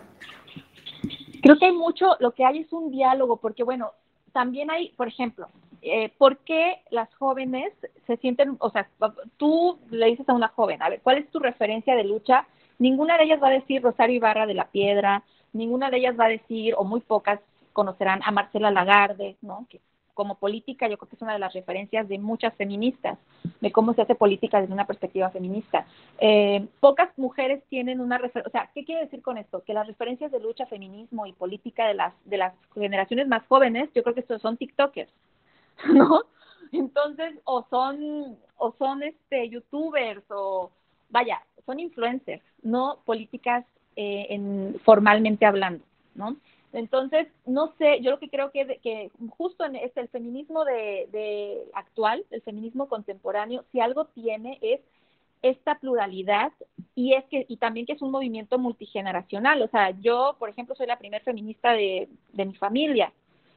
[1.42, 3.92] Creo que hay mucho, lo que hay es un diálogo, porque bueno,
[4.34, 5.48] también hay, por ejemplo,
[5.82, 7.72] eh, ¿por qué las jóvenes
[8.06, 8.90] se sienten, o sea,
[9.38, 12.46] tú le dices a una joven, a ver, ¿cuál es tu referencia de lucha?
[12.80, 16.26] Ninguna de ellas va a decir Rosario Ibarra de la Piedra, ninguna de ellas va
[16.26, 17.40] a decir, o muy pocas
[17.74, 19.66] conocerán a Marcela Lagarde, ¿no?
[19.70, 19.80] Que
[20.20, 23.18] como política yo creo que es una de las referencias de muchas feministas,
[23.62, 25.88] de cómo se hace política desde una perspectiva feminista.
[26.18, 29.64] Eh, pocas mujeres tienen una referencia, o sea, ¿qué quiere decir con esto?
[29.64, 33.90] Que las referencias de lucha, feminismo y política de las, de las generaciones más jóvenes,
[33.96, 35.10] yo creo que son TikTokers,
[35.94, 36.24] ¿no?
[36.74, 40.70] Entonces, o son, o son este youtubers, o
[41.10, 43.64] vaya, son influencers, no políticas
[43.96, 46.36] eh, en, formalmente hablando, ¿no?
[46.74, 51.64] Entonces, no sé, yo lo que creo que, que justo en es el feminismo de,
[51.74, 54.82] actual, el feminismo contemporáneo, si algo tiene es
[55.42, 56.52] esta pluralidad
[56.96, 59.62] y es que y también que es un movimiento multigeneracional.
[59.62, 63.14] O sea, yo, por ejemplo, soy la primer feminista de, de mi familia,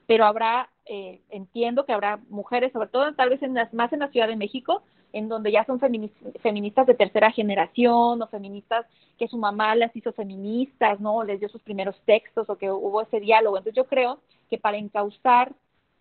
[0.07, 4.09] pero habrá, eh, entiendo que habrá mujeres, sobre todo tal vez en más en la
[4.09, 8.87] Ciudad de México, en donde ya son feministas de tercera generación o feministas
[9.19, 11.23] que su mamá las hizo feministas, ¿no?
[11.23, 13.59] Les dio sus primeros textos o que hubo ese diálogo.
[13.59, 15.53] Entonces yo creo que para encauzar,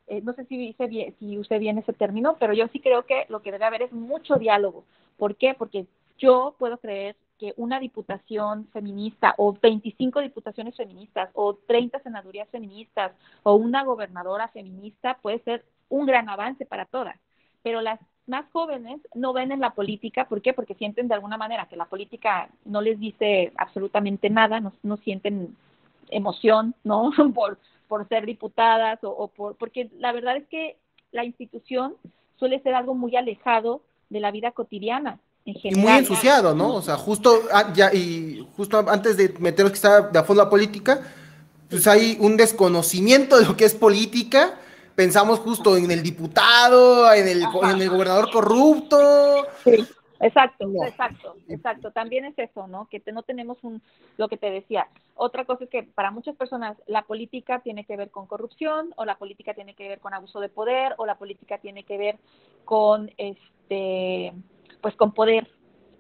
[0.08, 3.06] eh, no sé si, dice bien, si usted viene ese término, pero yo sí creo
[3.06, 4.86] que lo que debe haber es mucho diálogo.
[5.18, 5.54] ¿Por qué?
[5.54, 5.86] Porque
[6.18, 13.14] yo puedo creer que una diputación feminista o 25 diputaciones feministas o 30 senadurías feministas
[13.44, 17.20] o una gobernadora feminista puede ser un gran avance para todas.
[17.64, 20.54] Pero las más jóvenes no ven en la política, ¿por qué?
[20.54, 24.98] Porque sienten de alguna manera que la política no les dice absolutamente nada, no, no
[24.98, 25.56] sienten
[26.10, 27.12] emoción, ¿no?
[27.36, 27.58] por,
[27.88, 30.78] por ser diputadas o, por, porque la verdad es que
[31.12, 31.96] la institución
[32.38, 35.20] suele ser algo muy alejado de la vida cotidiana.
[35.44, 35.80] En general.
[35.80, 36.76] Y muy ensuciado, ¿no?
[36.76, 40.44] O sea, justo ah, ya y justo antes de meternos que está de a fondo
[40.44, 41.02] la política,
[41.68, 44.60] pues hay un desconocimiento de lo que es política
[45.02, 49.48] pensamos justo en el diputado, en el, en el gobernador corrupto.
[49.64, 49.84] Sí,
[50.20, 51.92] exacto, exacto, exacto.
[51.92, 52.88] También es eso, ¿no?
[52.88, 53.82] Que no tenemos un,
[54.18, 54.88] lo que te decía.
[55.16, 59.06] Otra cosa es que para muchas personas la política tiene que ver con corrupción, o
[59.06, 62.20] la política tiene que ver con abuso de poder, o la política tiene que ver
[62.64, 64.34] con, este,
[64.82, 65.50] pues con poder.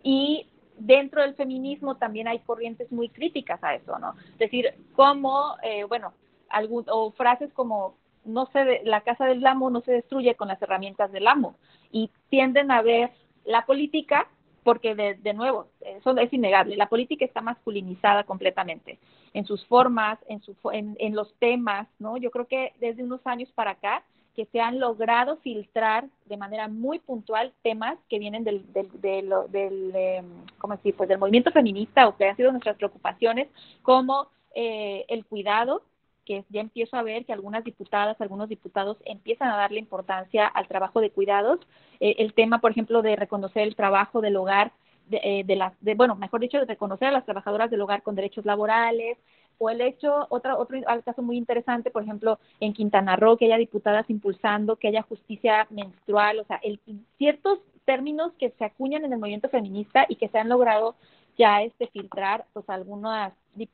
[0.04, 0.46] Y
[0.78, 4.14] dentro del feminismo también hay corrientes muy críticas a eso, ¿no?
[4.34, 6.14] Es decir, como, eh, bueno,
[6.50, 10.62] algún, o frases como no se la casa del amo no se destruye con las
[10.62, 11.56] herramientas del amo
[11.92, 13.12] y tienden a ver
[13.46, 14.28] la política
[14.64, 19.00] porque de, de nuevo eso es innegable la política está masculinizada completamente
[19.34, 23.26] en sus formas en su en, en los temas no yo creo que desde unos
[23.26, 24.04] años para acá
[24.36, 29.34] que se han logrado filtrar de manera muy puntual temas que vienen del, del, del,
[29.50, 30.24] del eh,
[30.58, 30.96] ¿cómo decir?
[30.96, 33.50] Pues del movimiento feminista o que han sido nuestras preocupaciones,
[33.82, 35.84] como eh, el cuidado,
[36.26, 40.68] que ya empiezo a ver que algunas diputadas, algunos diputados empiezan a darle importancia al
[40.68, 41.60] trabajo de cuidados.
[42.00, 44.72] Eh, el tema, por ejemplo, de reconocer el trabajo del hogar,
[45.08, 48.04] de, eh, de las, de, bueno, mejor dicho, de reconocer a las trabajadoras del hogar
[48.04, 49.18] con derechos laborales,
[49.58, 53.58] o el hecho, otro, otro caso muy interesante, por ejemplo, en Quintana Roo, que haya
[53.58, 56.80] diputadas impulsando que haya justicia menstrual, o sea, el,
[57.20, 60.96] ciertos términos que se acuñan en el movimiento feminista y que se han logrado
[61.38, 63.34] ya este filtrar pues algunas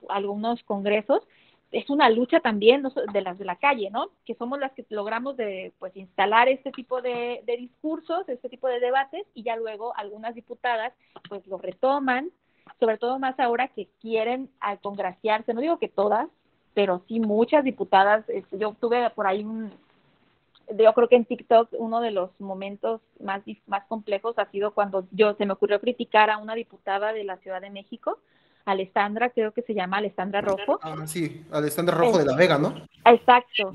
[0.09, 1.21] algunos congresos
[1.71, 4.09] es una lucha también de las de la calle, ¿no?
[4.25, 8.79] Que somos las que logramos de, pues, instalar este tipo de, discursos, este tipo de
[8.79, 10.93] debates, y ya luego algunas diputadas,
[11.29, 12.31] pues, lo retoman
[12.79, 14.49] sobre todo más ahora que quieren
[14.81, 16.27] congraciarse, no digo que todas,
[16.73, 19.71] pero sí muchas diputadas, yo tuve por ahí un,
[20.77, 25.07] yo creo que en TikTok uno de los momentos más, más complejos ha sido cuando
[25.11, 28.19] yo se me ocurrió criticar a una diputada de la Ciudad de México,
[28.71, 30.79] Alessandra, creo que se llama Alessandra Rojo.
[30.81, 32.73] Ah, sí, Alessandra Rojo de la Vega, ¿no?
[33.05, 33.73] Exacto,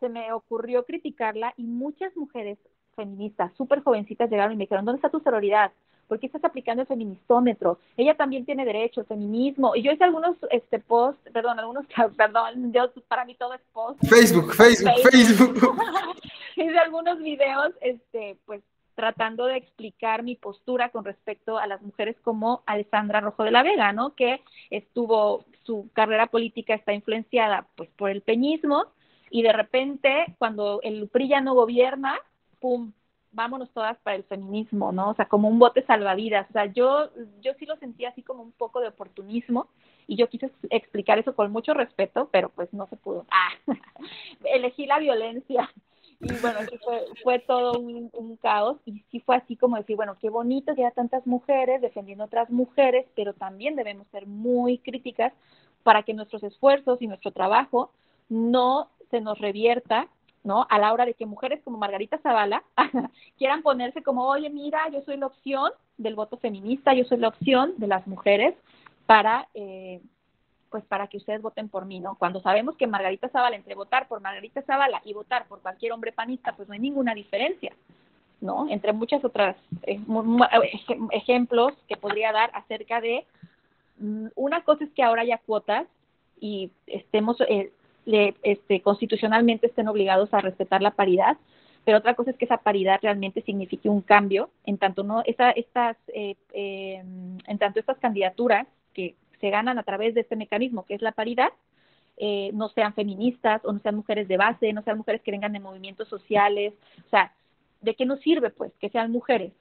[0.00, 2.58] se me ocurrió criticarla y muchas mujeres
[2.96, 5.70] feministas súper jovencitas llegaron y me dijeron, ¿dónde está tu sororidad?
[6.08, 7.78] ¿Por qué estás aplicando el feministómetro?
[7.96, 9.74] Ella también tiene derecho, feminismo.
[9.74, 11.84] Y yo hice algunos este post, perdón, algunos,
[12.16, 13.98] perdón, yo, para mí todo es post.
[14.08, 15.78] Facebook, Facebook, Facebook.
[16.56, 18.62] hice algunos videos, este, pues
[18.96, 23.62] tratando de explicar mi postura con respecto a las mujeres como Alessandra Rojo de la
[23.62, 24.14] Vega, ¿no?
[24.14, 28.86] Que estuvo, su carrera política está influenciada pues por el peñismo
[29.30, 32.18] y de repente cuando el PRI ya no gobierna,
[32.58, 32.92] pum,
[33.32, 35.10] vámonos todas para el feminismo, ¿no?
[35.10, 36.48] O sea, como un bote salvavidas.
[36.48, 37.10] O sea, yo,
[37.42, 39.68] yo sí lo sentía así como un poco de oportunismo
[40.06, 43.26] y yo quise explicar eso con mucho respeto, pero pues no se pudo.
[43.30, 43.50] Ah,
[44.44, 45.70] elegí la violencia.
[46.20, 50.16] Y bueno, fue, fue todo un, un, caos y sí fue así como decir, bueno,
[50.20, 55.32] qué bonito que haya tantas mujeres defendiendo otras mujeres, pero también debemos ser muy críticas
[55.82, 57.90] para que nuestros esfuerzos y nuestro trabajo
[58.28, 60.08] no se nos revierta
[60.46, 60.64] ¿no?
[60.70, 62.62] A la hora de que mujeres como Margarita Zavala
[63.36, 67.28] quieran ponerse como, oye, mira, yo soy la opción del voto feminista, yo soy la
[67.28, 68.54] opción de las mujeres
[69.06, 70.00] para, eh,
[70.70, 72.16] pues para que ustedes voten por mí, ¿no?
[72.16, 76.12] Cuando sabemos que Margarita Zavala, entre votar por Margarita Zavala y votar por cualquier hombre
[76.12, 77.72] panista, pues no hay ninguna diferencia,
[78.40, 78.68] ¿no?
[78.68, 80.00] Entre muchas otras eh,
[81.12, 83.24] ejemplos que podría dar acerca de,
[83.98, 85.86] mm, una cosa es que ahora haya cuotas
[86.40, 87.70] y estemos eh,
[88.42, 91.36] este, constitucionalmente estén obligados a respetar la paridad,
[91.84, 95.52] pero otra cosa es que esa paridad realmente signifique un cambio, en tanto no esa,
[95.52, 100.84] estas, eh, em, en tanto estas candidaturas que se ganan a través de este mecanismo
[100.84, 101.50] que es la paridad,
[102.18, 105.52] eh, no sean feministas o no sean mujeres de base, no sean mujeres que vengan
[105.52, 106.74] de movimientos sociales,
[107.06, 107.32] o sea,
[107.82, 109.52] ¿de qué nos sirve pues que sean mujeres?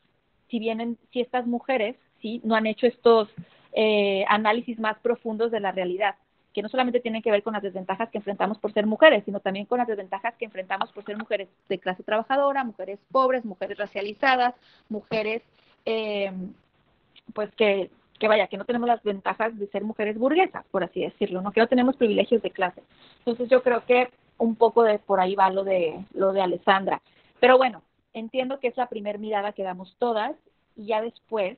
[0.50, 3.30] Si vienen, si estas mujeres, sí, no han hecho estos
[3.74, 6.16] eh, análisis más profundos de la realidad
[6.56, 9.42] que no solamente tienen que ver con las desventajas que enfrentamos por ser mujeres, sino
[9.42, 13.78] también con las desventajas que enfrentamos por ser mujeres de clase trabajadora, mujeres pobres, mujeres
[13.78, 14.56] racializadas,
[14.88, 15.42] mujeres,
[15.86, 16.32] eh,
[17.34, 21.02] pues que, que vaya, que no tenemos las ventajas de ser mujeres burguesas, por así
[21.02, 21.52] decirlo, ¿no?
[21.52, 22.82] que no tenemos privilegios de clase.
[23.20, 27.02] Entonces yo creo que un poco de por ahí va lo de, lo de Alessandra.
[27.40, 27.82] Pero bueno,
[28.14, 30.36] entiendo que es la primera mirada que damos todas
[30.76, 31.58] y ya después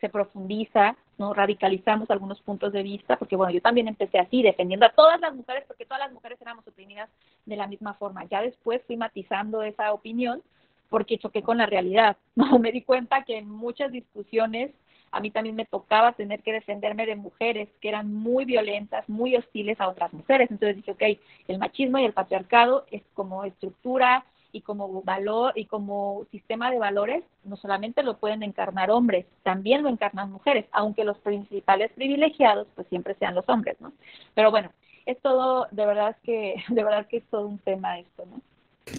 [0.00, 1.34] se profundiza, ¿no?
[1.34, 5.34] radicalizamos algunos puntos de vista, porque bueno, yo también empecé así, defendiendo a todas las
[5.34, 7.10] mujeres, porque todas las mujeres éramos oprimidas
[7.44, 8.24] de la misma forma.
[8.24, 10.42] Ya después fui matizando esa opinión
[10.88, 12.58] porque choqué con la realidad, ¿no?
[12.58, 14.70] Me di cuenta que en muchas discusiones
[15.14, 19.36] a mí también me tocaba tener que defenderme de mujeres que eran muy violentas, muy
[19.36, 20.50] hostiles a otras mujeres.
[20.50, 25.66] Entonces dije, ok, el machismo y el patriarcado es como estructura y como valor y
[25.66, 31.04] como sistema de valores no solamente lo pueden encarnar hombres, también lo encarnan mujeres, aunque
[31.04, 33.92] los principales privilegiados pues siempre sean los hombres, ¿no?
[34.34, 34.72] Pero bueno,
[35.06, 38.40] es todo, de verdad que, de verdad que es todo un tema esto, ¿no?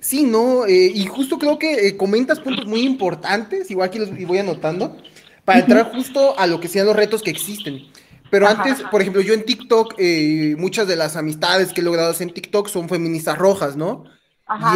[0.02, 4.10] Sí, no, eh, y justo creo que eh, comentas puntos muy importantes, igual que los
[4.28, 4.98] voy anotando,
[5.46, 7.88] para entrar justo a lo que sean los retos que existen.
[8.30, 12.10] Pero antes, por ejemplo, yo en TikTok, eh, muchas de las amistades que he logrado
[12.10, 14.06] hacer en TikTok son feministas rojas, ¿no?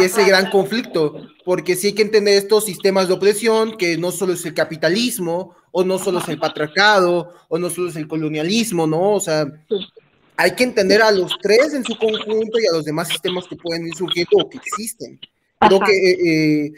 [0.00, 4.10] y ese gran conflicto, porque sí hay que entender estos sistemas de opresión, que no
[4.10, 8.08] solo es el capitalismo, o no solo es el patriarcado, o no solo es el
[8.08, 9.12] colonialismo, ¿no?
[9.12, 9.46] O sea,
[10.36, 13.56] hay que entender a los tres en su conjunto y a los demás sistemas que
[13.56, 15.20] pueden ir surgiendo o que existen.
[15.60, 16.72] Creo que, eh, eh,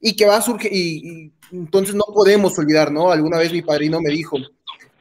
[0.00, 3.10] y que va a surgir, y, entonces no podemos olvidar, ¿no?
[3.10, 4.36] Alguna vez mi padrino me dijo,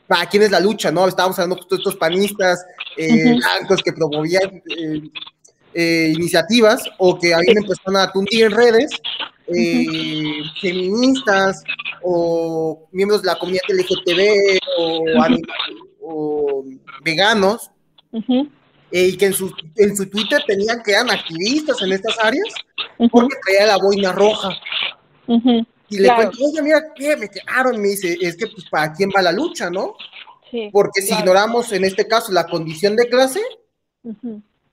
[0.08, 1.08] ¿para quién es la lucha, no?
[1.08, 2.64] Estábamos hablando de estos panistas
[2.98, 4.62] eh, blancos que promovían
[5.74, 8.92] eh, iniciativas o que alguien empezaron a tundir en redes,
[9.48, 11.62] eh, feministas
[12.02, 14.60] o miembros de la comunidad LGTB
[16.02, 16.64] o,
[17.04, 17.70] veganos,
[18.92, 22.48] eh, y que en su, en su Twitter tenían que eran activistas en estas áreas
[23.12, 24.50] porque traía la boina roja.
[25.90, 27.16] Y le cuento, oye, mira, ¿qué?
[27.16, 29.96] Me quedaron, me dice, es que pues para quién va la lucha, ¿no?
[30.72, 33.42] porque si ignoramos en este caso la condición de clase,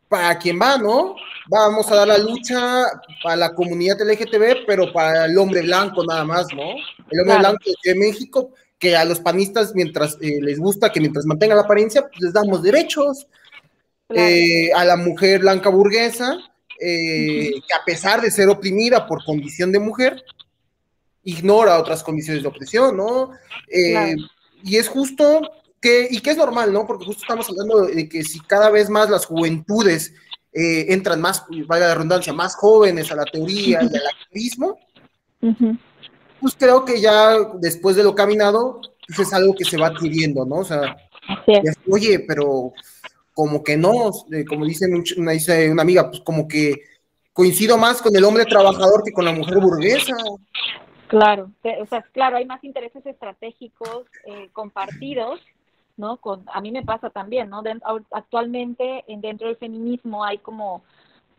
[0.08, 1.16] para quien va, ¿no?
[1.48, 2.84] Vamos a dar la lucha
[3.22, 6.74] para la comunidad LGTB, pero para el hombre blanco nada más, ¿no?
[7.10, 11.24] El hombre blanco de México, que a los panistas, mientras eh, les gusta, que mientras
[11.24, 13.26] mantengan la apariencia, pues les damos derechos.
[14.14, 16.36] Eh, a la mujer blanca burguesa,
[16.78, 20.22] eh, que a pesar de ser oprimida por condición de mujer,
[21.24, 23.30] ignora otras condiciones de opresión, ¿no?
[24.64, 25.40] y es justo
[25.80, 26.86] que, y que es normal, ¿no?
[26.86, 30.14] Porque justo estamos hablando de que si cada vez más las juventudes
[30.52, 34.78] eh, entran más, vaya la redundancia, más jóvenes a la teoría y al activismo,
[36.40, 40.44] pues creo que ya después de lo caminado, pues es algo que se va adquiriendo,
[40.44, 40.56] ¿no?
[40.56, 40.96] O sea,
[41.90, 42.72] oye, pero
[43.34, 44.12] como que no,
[44.48, 46.82] como dice una, dice una amiga, pues como que
[47.32, 50.14] coincido más con el hombre trabajador que con la mujer burguesa.
[51.12, 55.40] Claro, o sea, claro, hay más intereses estratégicos eh, compartidos,
[55.98, 56.16] ¿no?
[56.16, 57.62] Con, a mí me pasa también, ¿no?
[58.12, 60.82] actualmente en, dentro del feminismo hay como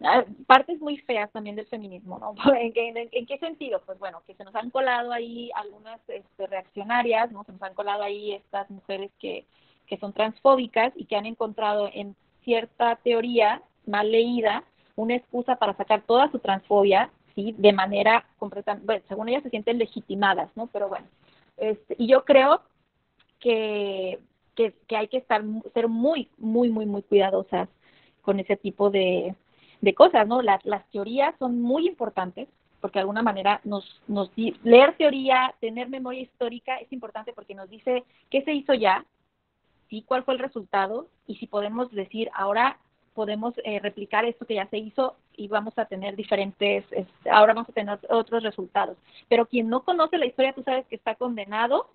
[0.04, 2.36] ah, partes muy feas también del feminismo, ¿no?
[2.56, 3.82] ¿En qué, en, qué sentido?
[3.84, 7.44] Pues bueno, que se nos han colado ahí algunas este, reaccionarias, ¿no?
[7.44, 9.48] Se nos han colado ahí estas mujeres que,
[9.88, 15.74] que son transfóbicas y que han encontrado en cierta teoría mal leída una excusa para
[15.74, 17.56] sacar toda su transfobia, ¿sí?
[17.58, 20.68] De manera completa, bueno, según ellas se sienten legitimadas, ¿no?
[20.68, 21.06] Pero bueno,
[21.58, 22.62] este, y yo creo
[23.40, 24.20] que,
[24.56, 25.44] que, hay que estar,
[25.74, 27.70] ser muy, muy, muy, muy cuidadosas
[28.22, 29.36] con ese tipo de,
[29.82, 30.42] de cosas, ¿no?
[30.42, 32.48] Las, las teorías son muy importantes,
[32.80, 37.70] porque de alguna manera nos, nos leer teoría, tener memoria histórica es importante porque nos
[37.70, 39.06] dice qué se hizo ya,
[39.90, 42.78] sí, cuál fue el resultado y si podemos decir ahora
[43.14, 47.54] podemos eh, replicar esto que ya se hizo y vamos a tener diferentes, este, ahora
[47.54, 48.98] vamos a tener otros resultados.
[49.30, 51.90] Pero quien no conoce la historia, tú sabes que está condenado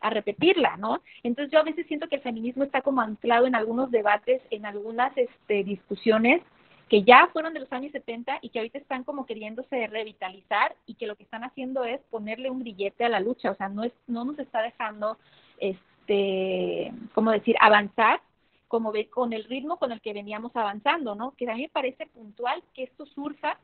[0.00, 1.00] a repetirla, ¿no?
[1.22, 4.66] Entonces yo a veces siento que el feminismo está como anclado en algunos debates, en
[4.66, 6.42] algunas este, discusiones
[6.88, 10.94] que ya fueron de los años 70 y que ahorita están como queriéndose revitalizar y
[10.94, 13.84] que lo que están haciendo es ponerle un grillete a la lucha, o sea, no
[13.84, 15.18] es no nos está dejando
[15.58, 18.20] este, como decir, avanzar
[18.68, 21.32] como ve con el ritmo con el que veníamos avanzando, ¿no?
[21.32, 23.58] Que a mí me parece puntual que esto surja,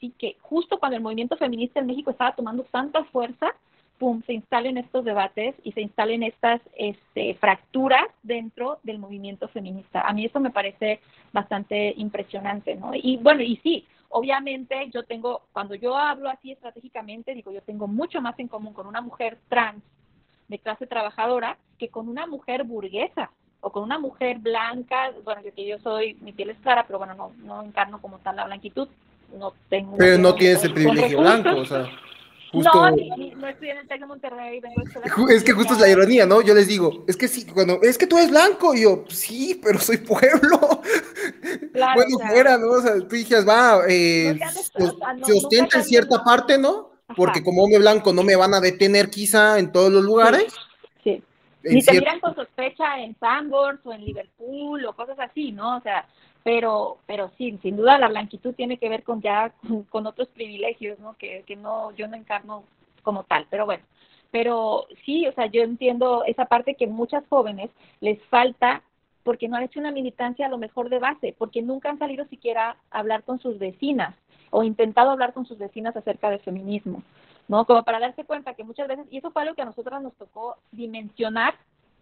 [0.00, 3.54] sí que justo cuando el movimiento feminista en México estaba tomando tanta fuerza,
[3.98, 10.02] pum, se instalen estos debates y se instalen estas este, fracturas dentro del movimiento feminista.
[10.02, 11.00] A mí eso me parece
[11.32, 12.92] bastante impresionante, ¿no?
[12.94, 17.86] Y bueno, y sí, obviamente yo tengo, cuando yo hablo así estratégicamente, digo, yo tengo
[17.86, 19.82] mucho más en común con una mujer trans
[20.48, 25.66] de clase trabajadora que con una mujer burguesa, o con una mujer blanca, bueno, que
[25.66, 28.88] yo soy, mi piel es clara, pero bueno, no, no encarno como tal la blanquitud,
[29.36, 29.96] no tengo...
[29.96, 31.86] Pero no tienes el privilegio blanco, o sea...
[32.50, 32.70] Justo...
[32.72, 32.96] No,
[33.36, 36.40] no estoy en el TEC de Monterrey, vengo Es que justo es la ironía, ¿no?
[36.40, 39.60] Yo les digo, es que sí, cuando, es que tú eres blanco, y yo, sí,
[39.62, 40.80] pero soy pueblo.
[41.74, 42.70] Claro, bueno, fuera, ¿no?
[42.70, 44.38] O sea, tú dices, va, eh,
[45.22, 46.92] se ostenta en cierta parte, ¿no?
[47.16, 50.54] Porque como hombre blanco no me van a detener quizá en todos los lugares.
[51.70, 55.76] Ni te miran con sospecha en Sandburg o en Liverpool o cosas así, ¿no?
[55.76, 56.06] O sea,
[56.44, 59.52] pero pero sí, sin duda la blanquitud tiene que ver con ya
[59.90, 61.16] con, otros privilegios, ¿no?
[61.16, 62.64] Que, que no yo no encarno
[63.02, 63.84] como tal, pero bueno.
[64.30, 68.82] Pero sí, o sea, yo entiendo esa parte que muchas jóvenes les falta
[69.22, 72.24] porque no han hecho una militancia a lo mejor de base, porque nunca han salido
[72.26, 74.14] siquiera a hablar con sus vecinas
[74.50, 77.02] o intentado hablar con sus vecinas acerca del feminismo.
[77.48, 77.64] ¿No?
[77.64, 80.14] Como para darse cuenta que muchas veces, y eso fue algo que a nosotras nos
[80.14, 81.54] tocó dimensionar,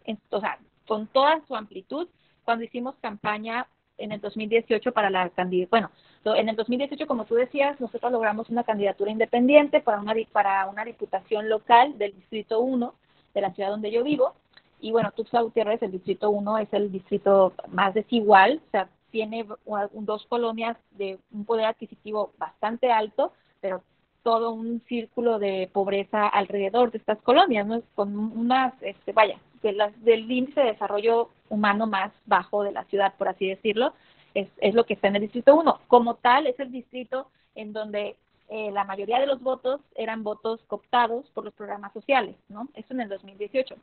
[0.05, 2.09] en, o sea, con toda su amplitud,
[2.45, 3.67] cuando hicimos campaña
[3.99, 5.91] en el 2018 para la candidatura, bueno,
[6.37, 10.85] en el 2018, como tú decías, nosotros logramos una candidatura independiente para una, para una
[10.85, 12.95] diputación local del Distrito 1
[13.33, 14.35] de la ciudad donde yo vivo,
[14.81, 19.47] y bueno, Tuxtla Gutiérrez, el Distrito 1 es el distrito más desigual, o sea, tiene
[19.93, 23.83] dos colonias de un poder adquisitivo bastante alto, pero
[24.27, 27.81] todo un círculo de pobreza alrededor de estas colonias, ¿no?
[27.95, 32.83] Con unas, este, vaya, de las, del índice de desarrollo humano más bajo de la
[32.87, 33.95] ciudad, por así decirlo,
[34.35, 35.79] es, es lo que está en el distrito 1.
[35.87, 38.17] Como tal, es el distrito en donde
[38.49, 42.67] eh, la mayoría de los votos eran votos cooptados por los programas sociales, ¿no?
[42.75, 43.77] Eso en el 2018.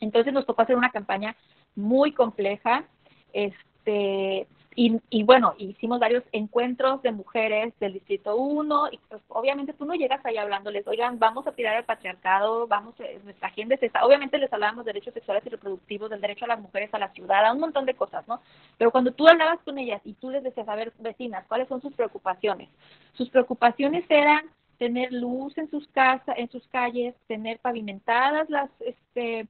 [0.00, 1.36] Entonces nos tocó hacer una campaña
[1.76, 2.84] muy compleja,
[3.32, 4.48] este,
[4.80, 9.94] y, bueno, hicimos varios encuentros de mujeres del Distrito 1 y pues obviamente tú no
[9.94, 14.06] llegas ahí hablándoles, oigan, vamos a tirar el patriarcado, vamos, nuestra agenda es esta.
[14.06, 17.08] Obviamente les hablábamos de derechos sexuales y reproductivos, del derecho a las mujeres a la
[17.08, 18.40] ciudad, a un montón de cosas, ¿no?
[18.76, 21.82] Pero cuando tú hablabas con ellas y tú les decías, a ver, vecinas, ¿cuáles son
[21.82, 22.68] sus preocupaciones?
[23.14, 24.42] Sus preocupaciones eran
[24.78, 29.48] tener luz en sus casas, en sus calles, tener pavimentadas las, este,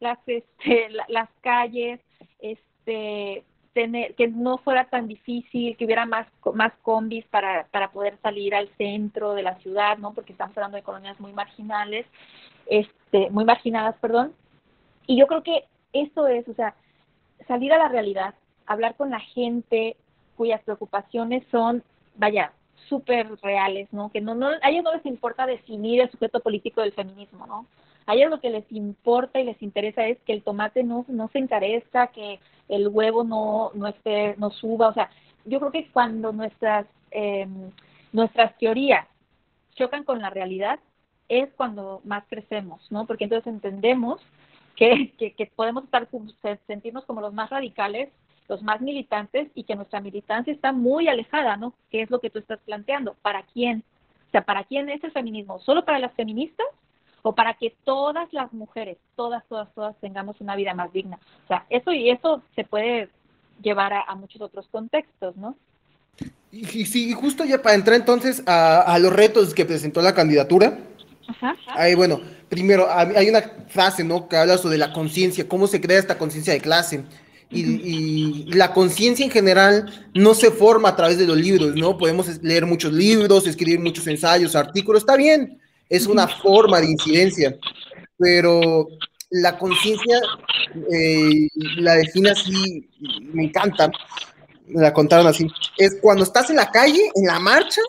[0.00, 1.98] las, este, las calles,
[2.40, 3.42] este
[4.16, 8.68] que no fuera tan difícil, que hubiera más, más combis para, para poder salir al
[8.76, 10.14] centro de la ciudad, ¿no?
[10.14, 12.06] Porque estamos hablando de colonias muy marginales,
[12.66, 14.32] este, muy marginadas, perdón.
[15.06, 16.74] Y yo creo que eso es, o sea,
[17.46, 18.34] salir a la realidad,
[18.66, 19.96] hablar con la gente
[20.36, 21.82] cuyas preocupaciones son,
[22.16, 22.52] vaya,
[22.88, 24.10] súper reales, ¿no?
[24.10, 27.66] Que no, no, a ellos no les importa definir el sujeto político del feminismo, ¿no?
[28.06, 31.28] A ellos lo que les importa y les interesa es que el tomate no, no
[31.28, 35.10] se encarezca, que el huevo no, no, esté, no suba, o sea,
[35.44, 37.46] yo creo que cuando nuestras, eh,
[38.12, 39.06] nuestras teorías
[39.74, 40.78] chocan con la realidad,
[41.28, 43.06] es cuando más crecemos, ¿no?
[43.06, 44.20] Porque entonces entendemos
[44.76, 46.08] que, que, que podemos estar,
[46.66, 48.10] sentirnos como los más radicales
[48.48, 51.74] los más militantes y que nuestra militancia está muy alejada, ¿no?
[51.90, 53.14] ¿Qué es lo que tú estás planteando?
[53.22, 53.82] ¿Para quién?
[54.28, 55.58] O sea, ¿para quién es el feminismo?
[55.60, 56.66] ¿Solo para las feministas?
[57.26, 61.18] ¿O para que todas las mujeres, todas, todas, todas tengamos una vida más digna?
[61.44, 63.08] O sea, eso y eso se puede
[63.60, 65.56] llevar a, muchos otros contextos, ¿no?
[66.52, 70.78] Y, sí, justo ya para entrar entonces a, los retos que presentó la candidatura.
[71.26, 71.56] Ajá.
[71.74, 74.28] Ahí, bueno, primero, hay una frase, ¿no?
[74.28, 77.02] Que habla sobre la conciencia, cómo se crea esta conciencia de clase
[77.50, 81.98] y, la conciencia en general no se forma a través de los libros, ¿no?
[81.98, 85.58] Podemos leer muchos libros, escribir muchos ensayos, artículos, está bien,
[85.88, 87.56] es una forma de incidencia,
[88.18, 88.88] pero
[89.30, 90.20] la conciencia
[90.92, 92.88] eh, la define así,
[93.32, 93.90] me encanta,
[94.66, 95.46] me la contaron así,
[95.78, 97.80] es cuando estás en la calle, en la marcha,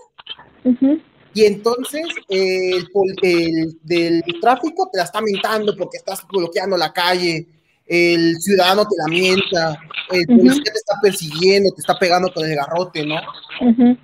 [1.34, 2.88] y entonces el,
[3.22, 7.48] el, del tráfico te la está mentando porque estás bloqueando la calle,
[7.86, 9.80] el ciudadano te la mienta,
[10.12, 13.16] el policía te está persiguiendo, te está pegando con el garrote, ¿no?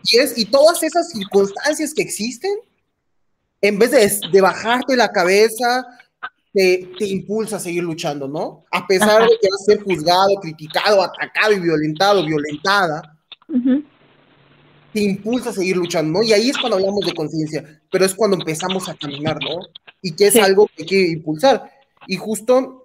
[0.04, 2.52] y, es, y todas esas circunstancias que existen,
[3.64, 5.86] en vez de, bajarte la cabeza,
[6.54, 8.66] te, te, impulsa a seguir luchando, ¿no?
[8.72, 13.18] A pesar de que vas a ser juzgado, criticado, atacado y violentado, violentada,
[14.94, 16.24] te impulsa a seguir luchando, ¿no?
[16.24, 19.62] Y ahí es cuando hablamos de conciencia, pero es cuando empezamos a caminar, ¿no?
[20.02, 21.72] Y que es algo que hay que impulsar.
[22.06, 22.84] Y justo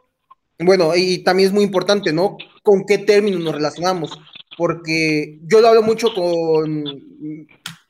[0.60, 2.36] bueno, y también es muy importante, ¿no?
[2.62, 4.18] ¿Con qué términos nos relacionamos?
[4.56, 6.84] Porque yo lo hablo mucho con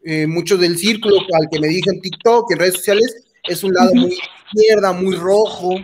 [0.05, 3.94] eh, muchos del círculo al que me dicen TikTok, en redes sociales, es un lado
[3.94, 4.16] muy
[4.55, 5.76] izquierda, muy rojo.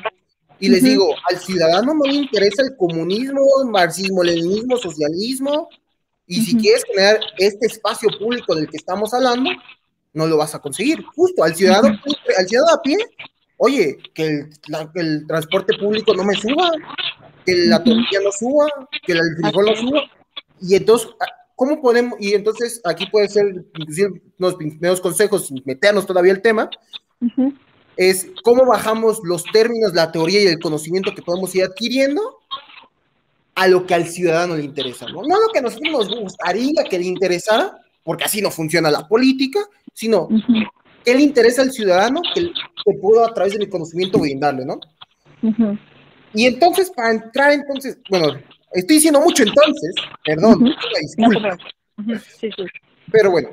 [0.61, 5.69] Y les digo, al ciudadano no le interesa el comunismo, marxismo, leninismo, socialismo.
[6.27, 9.51] Y si quieres generar este espacio público del que estamos hablando,
[10.15, 11.03] no lo vas a conseguir.
[11.15, 11.99] Justo al ciudadano,
[12.39, 12.97] al ciudadano a pie
[13.65, 14.49] oye, que
[14.95, 16.71] el, transporte público no me suba,
[17.45, 18.67] que la tortilla no suba,
[19.03, 20.01] que el frijol no suba.
[20.61, 21.09] Y entonces,
[21.57, 22.15] ¿cómo podemos?
[22.21, 26.69] Y entonces aquí puede ser, inclusive, unos primeros consejos, meternos todavía el tema,
[27.97, 32.41] es cómo bajamos los términos, la teoría y el conocimiento que podemos ir adquiriendo
[33.55, 35.23] a lo que al ciudadano le interesa, ¿no?
[35.23, 39.07] No lo que a nosotros nos gustaría que le interesara, porque así no funciona la
[39.07, 39.61] política,
[39.93, 40.29] sino
[41.05, 42.51] qué le interesa al ciudadano que,
[43.01, 44.79] puedo a través de mi conocimiento brindarle, ¿no?
[46.35, 48.35] Y entonces, para entrar entonces, bueno,
[48.75, 49.95] estoy diciendo mucho entonces,
[50.25, 51.57] perdón, disculpa.
[53.11, 53.51] Pero bueno,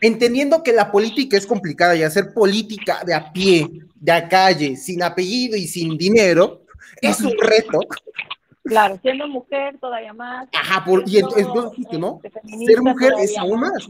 [0.00, 4.76] entendiendo que la política es complicada y hacer política de a pie, de a calle,
[4.76, 6.62] sin apellido y sin dinero,
[7.00, 7.80] es un reto.
[8.64, 10.48] Claro, siendo mujer todavía más.
[10.54, 11.46] Ajá, por, y entonces,
[11.98, 12.20] ¿no?
[12.66, 13.88] Ser mujer es aún más.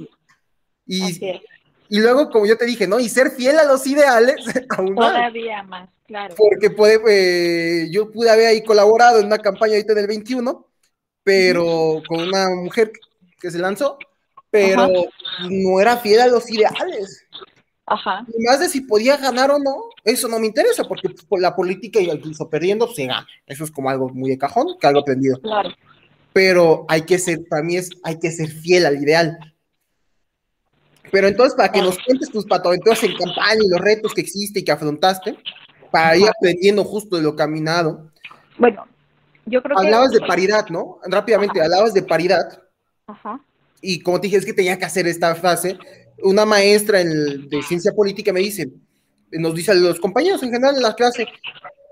[0.86, 1.20] Y,
[1.95, 2.99] y luego, como yo te dije, ¿no?
[2.99, 4.34] Y ser fiel a los ideales,
[4.76, 6.34] aún Todavía más, claro.
[6.36, 10.66] Porque puede, eh, yo pude haber ahí colaborado en una campaña ahorita del 21,
[11.22, 12.90] pero con una mujer
[13.40, 13.97] que se lanzó,
[14.51, 14.88] pero
[15.49, 17.24] no era fiel a los ideales.
[17.86, 18.26] Ajá.
[18.26, 21.55] Y más de si podía ganar o no, eso no me interesa, porque pues, la
[21.55, 23.28] política, incluso perdiendo, se gana.
[23.47, 25.40] Eso es como algo muy de cajón, que algo aprendido.
[25.40, 25.70] Claro.
[26.32, 29.53] Pero hay que ser, para mí es, hay que ser fiel al ideal.
[31.15, 34.59] Pero entonces, para que nos cuentes tus patoaventuras en campaña y los retos que existe
[34.59, 35.39] y que afrontaste,
[35.93, 38.11] para ir aprendiendo justo de lo caminado.
[38.59, 38.85] Bueno,
[39.47, 39.87] yo creo que...
[39.87, 40.99] Hablabas de paridad, ¿no?
[41.05, 42.61] Rápidamente, hablabas de paridad.
[43.07, 43.41] Ajá.
[43.81, 45.79] Y como te dije, es que tenía que hacer esta frase.
[46.21, 48.73] Una maestra en de ciencia política me dice,
[49.31, 51.29] nos dice a los compañeros en general en la clase,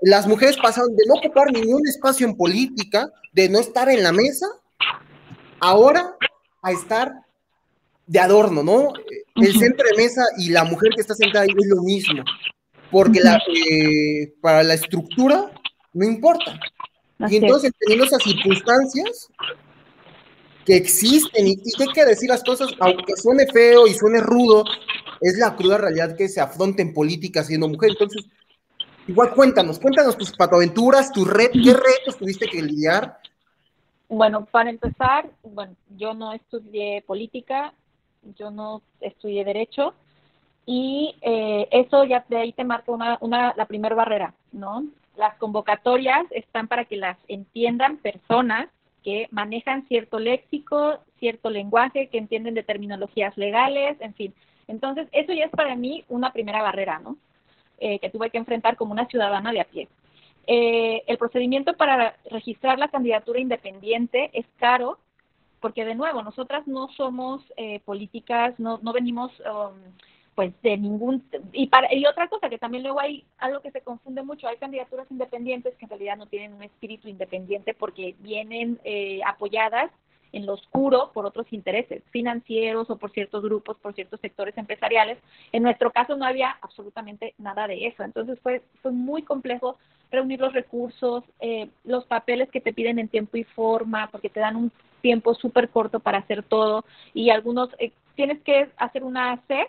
[0.01, 4.11] las mujeres pasaron de no ocupar ningún espacio en política, de no estar en la
[4.11, 4.47] mesa,
[5.61, 6.13] ahora
[6.61, 7.23] a estar
[8.05, 8.93] de adorno, ¿no?
[9.35, 12.23] El centro de mesa y la mujer que está sentada ahí es lo mismo,
[12.91, 13.41] porque la,
[13.71, 15.51] eh, para la estructura
[15.93, 16.59] no importa.
[17.29, 19.29] y entonces, teniendo esas circunstancias
[20.65, 24.63] que existen y, y, hay que decir las cosas, aunque suene feo y suene rudo,
[25.21, 27.91] es la cruda realidad que se afronta en política siendo mujer.
[27.91, 28.25] Entonces,
[29.07, 33.19] igual cuéntanos, cuéntanos tus patoaventuras, tus retos, qué retos tuviste que lidiar.
[34.09, 37.73] Bueno, para empezar, bueno, yo no estudié política,
[38.37, 39.93] yo no estudié derecho
[40.65, 44.85] y eh, eso ya de ahí te marca una, una, la primera barrera, ¿no?
[45.15, 48.69] Las convocatorias están para que las entiendan personas
[49.03, 54.33] que manejan cierto léxico, cierto lenguaje, que entienden de terminologías legales, en fin.
[54.67, 57.17] Entonces, eso ya es para mí una primera barrera, ¿no?
[57.79, 59.89] Eh, que tuve que enfrentar como una ciudadana de a pie.
[60.47, 64.97] Eh, el procedimiento para registrar la candidatura independiente es caro,
[65.63, 69.71] porque de nuevo, nosotras no somos eh, políticas, no, no venimos um,
[70.35, 73.79] pues de ningún y para y otra cosa que también luego hay algo que se
[73.79, 78.77] confunde mucho hay candidaturas independientes que en realidad no tienen un espíritu independiente porque vienen
[78.83, 79.89] eh, apoyadas
[80.33, 85.17] en lo oscuro por otros intereses financieros o por ciertos grupos por ciertos sectores empresariales.
[85.53, 88.03] En nuestro caso no había absolutamente nada de eso.
[88.03, 89.77] Entonces fue fue muy complejo
[90.11, 94.41] reunir los recursos eh, los papeles que te piden en tiempo y forma porque te
[94.41, 94.71] dan un
[95.03, 99.67] tiempo súper corto para hacer todo y algunos eh, tienes que hacer una C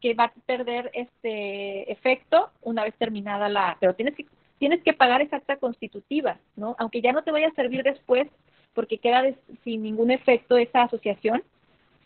[0.00, 4.24] que va a perder este efecto una vez terminada la, pero tienes que
[4.58, 6.76] tienes que pagar esa acta constitutiva, ¿no?
[6.78, 8.26] Aunque ya no te vaya a servir después
[8.72, 9.22] porque queda
[9.64, 11.42] sin ningún efecto esa asociación,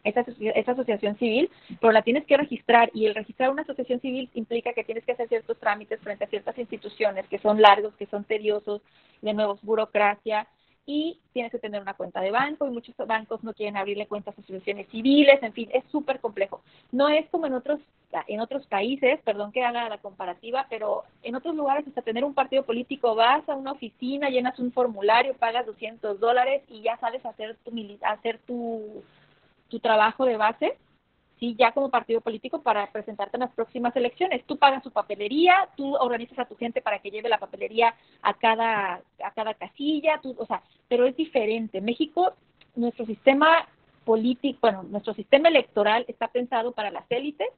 [0.03, 0.25] esa,
[0.55, 1.51] esa asociación civil,
[1.81, 5.13] pero la tienes que registrar y el registrar una asociación civil implica que tienes que
[5.13, 8.83] hacer ciertos trámites frente a ciertas instituciones que son largos, que son tediosos,
[9.23, 10.49] de nuevo burocracia,
[10.87, 14.37] y tienes que tener una cuenta de banco y muchos bancos no quieren abrirle cuentas
[14.37, 16.63] a asociaciones civiles, en fin, es súper complejo.
[16.91, 17.81] No es como en otros
[18.27, 22.35] en otros países, perdón que haga la comparativa, pero en otros lugares hasta tener un
[22.35, 27.25] partido político vas a una oficina, llenas un formulario, pagas 200 dólares y ya sabes
[27.25, 27.71] hacer tu
[28.03, 29.05] hacer tu,
[29.69, 30.77] tu trabajo de base
[31.41, 34.45] sí, ya como partido político para presentarte en las próximas elecciones.
[34.45, 38.35] Tú pagas su papelería, tú organizas a tu gente para que lleve la papelería a
[38.35, 41.81] cada, a cada casilla, tú, o sea, pero es diferente.
[41.81, 42.35] México,
[42.77, 43.67] nuestro sistema
[44.05, 47.49] político, bueno, nuestro sistema electoral está pensado para las élites,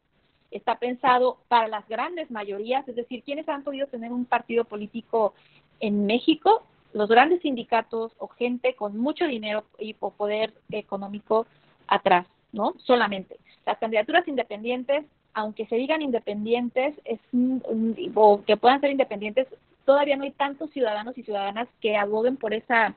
[0.51, 5.35] está pensado para las grandes mayorías, es decir, quienes han podido tener un partido político
[5.81, 6.63] en México,
[6.93, 11.47] los grandes sindicatos o gente con mucho dinero y poder económico
[11.89, 12.75] atrás, ¿no?
[12.85, 13.39] Solamente.
[13.67, 15.05] Las candidaturas independientes,
[15.35, 17.21] aunque se digan independientes es,
[18.15, 19.49] o que puedan ser independientes,
[19.85, 22.95] todavía no hay tantos ciudadanos y ciudadanas que aboguen por esa,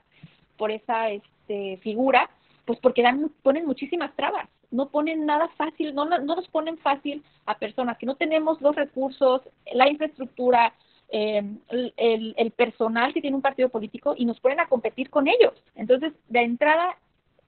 [0.58, 2.30] por esa este, figura,
[2.66, 7.24] pues porque dan, ponen muchísimas trabas, no ponen nada fácil, no, no nos ponen fácil
[7.46, 9.42] a personas que no tenemos los recursos,
[9.74, 10.74] la infraestructura,
[11.10, 15.28] eh, el, el, personal que tiene un partido político y nos ponen a competir con
[15.28, 15.54] ellos.
[15.76, 16.98] Entonces, de entrada,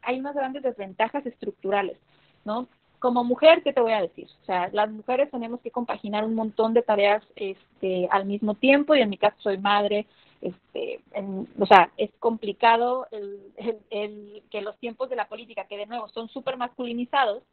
[0.04, 1.98] hay unas grandes desventajas estructurales,
[2.46, 2.68] ¿no?
[3.00, 4.28] Como mujer, ¿qué te voy a decir?
[4.42, 8.96] O sea, las mujeres tenemos que compaginar un montón de tareas este, al mismo tiempo
[8.96, 10.08] y en mi caso soy madre,
[10.42, 11.00] este,
[11.60, 13.40] o sea, es complicado el,
[13.90, 17.44] el, que los tiempos de la política, que de nuevo son súper masculinizados,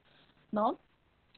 [0.52, 0.78] ¿no?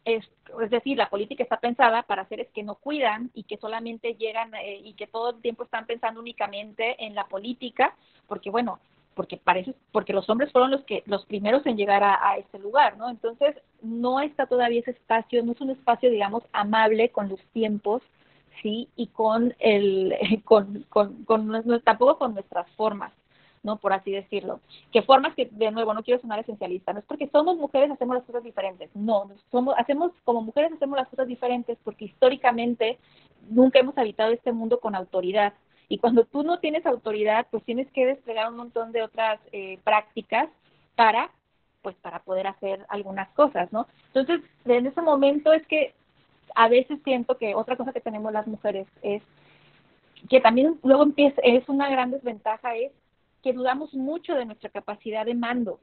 [0.04, 0.24] Es,
[0.62, 4.54] es, decir, la política está pensada para seres que no cuidan y que solamente llegan
[4.54, 7.96] eh, y que todo el tiempo están pensando únicamente en la política,
[8.28, 8.78] porque bueno,
[9.16, 12.58] porque parece porque los hombres fueron los que los primeros en llegar a, a ese
[12.60, 17.28] lugar no entonces no está todavía ese espacio no es un espacio digamos amable con
[17.28, 18.02] los tiempos
[18.62, 20.14] sí y con el
[20.44, 23.12] con, con, con tampoco con nuestras formas
[23.62, 24.60] no por así decirlo.
[24.92, 28.16] Que formas que de nuevo no quiero sonar esencialista no es porque somos mujeres hacemos
[28.16, 32.98] las cosas diferentes no somos hacemos como mujeres hacemos las cosas diferentes porque históricamente
[33.48, 35.54] nunca hemos habitado este mundo con autoridad
[35.88, 39.78] y cuando tú no tienes autoridad, pues tienes que desplegar un montón de otras eh,
[39.84, 40.48] prácticas
[40.96, 41.30] para,
[41.82, 43.86] pues para poder hacer algunas cosas, ¿no?
[44.08, 45.94] Entonces, en ese momento es que
[46.54, 49.22] a veces siento que otra cosa que tenemos las mujeres es
[50.28, 52.92] que también luego empieza, es una gran desventaja, es
[53.42, 55.78] que dudamos mucho de nuestra capacidad de mando,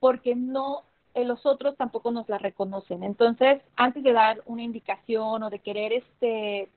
[0.00, 0.84] porque no
[1.14, 3.02] eh, los otros tampoco nos la reconocen.
[3.02, 6.70] Entonces, antes de dar una indicación o de querer este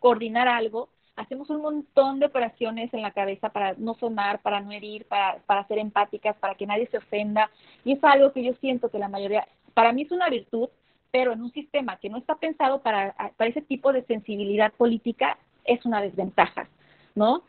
[0.00, 0.88] coordinar algo,
[1.20, 5.38] hacemos un montón de operaciones en la cabeza para no sonar, para no herir, para,
[5.46, 7.50] para ser empáticas, para que nadie se ofenda.
[7.84, 10.68] Y es algo que yo siento que la mayoría, para mí es una virtud,
[11.10, 15.38] pero en un sistema que no está pensado para, para ese tipo de sensibilidad política,
[15.64, 16.68] es una desventaja,
[17.14, 17.42] ¿no?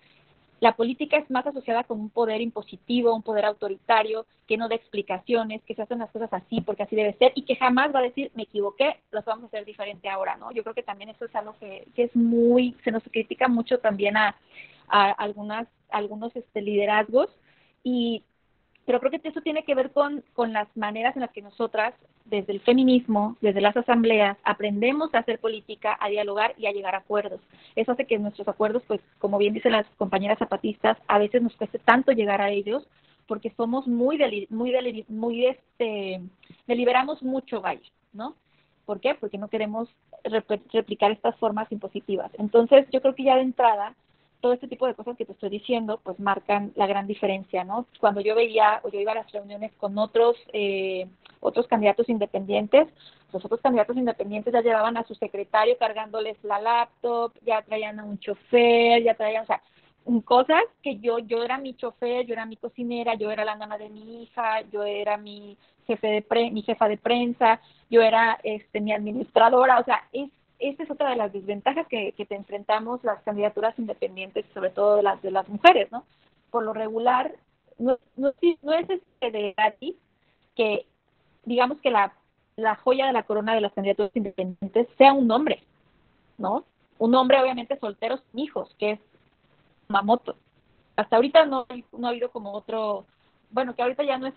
[0.62, 4.76] La política es más asociada con un poder impositivo, un poder autoritario, que no da
[4.76, 8.00] explicaciones, que se hacen las cosas así porque así debe ser y que jamás va
[8.00, 10.52] a decir, me equivoqué, las vamos a hacer diferente ahora, ¿no?
[10.52, 13.80] Yo creo que también eso es algo que, que es muy, se nos critica mucho
[13.80, 14.36] también a,
[14.88, 17.30] a algunas, algunos este, liderazgos
[17.84, 18.24] y
[18.86, 21.94] pero creo que eso tiene que ver con, con las maneras en las que nosotras,
[22.26, 26.96] desde el feminismo, desde las asambleas, aprendemos a hacer política, a dialogar y a llegar
[26.96, 27.42] a acuerdos.
[27.76, 31.56] Eso hace que nuestros acuerdos, pues, como bien dicen las compañeras zapatistas, a veces nos
[31.56, 32.88] cueste tanto llegar a ellos
[33.28, 34.20] porque somos muy,
[34.50, 36.22] muy, muy, este,
[36.68, 37.80] deliberamos mucho, vaya,
[38.14, 38.36] ¿no?
[38.86, 39.16] ¿Por qué?
[39.16, 39.88] Porque no queremos
[40.74, 42.32] replicar estas formas impositivas.
[42.38, 43.96] Entonces, yo creo que ya de entrada
[44.42, 47.86] todo este tipo de cosas que te estoy diciendo, pues marcan la gran diferencia, ¿no?
[48.00, 51.08] Cuando yo veía o yo iba a las reuniones con otros, eh,
[51.40, 52.88] otros candidatos independientes,
[53.32, 58.04] los otros candidatos independientes ya llevaban a su secretario cargándoles la laptop, ya traían a
[58.04, 59.62] un chofer, ya traían, o sea,
[60.26, 63.78] cosas que yo, yo era mi chofer, yo era mi cocinera, yo era la nana
[63.78, 68.40] de mi hija, yo era mi jefe de pre, mi jefa de prensa, yo era
[68.44, 70.30] este mi administradora, o sea, es
[70.62, 75.02] esa es otra de las desventajas que, que te enfrentamos las candidaturas independientes, sobre todo
[75.02, 76.06] las de las mujeres, ¿no?
[76.52, 77.34] Por lo regular,
[77.78, 78.32] no, no,
[78.62, 79.96] no es este de gratis
[80.56, 80.86] que
[81.46, 82.14] digamos que la,
[82.56, 85.64] la joya de la corona de las candidaturas independientes sea un hombre,
[86.38, 86.64] ¿no?
[87.00, 89.00] Un hombre obviamente soltero sin hijos, que es
[89.88, 90.36] Mamoto.
[90.96, 91.66] Hasta ahorita no,
[91.98, 93.06] no ha habido como otro,
[93.50, 94.36] bueno, que ahorita ya no es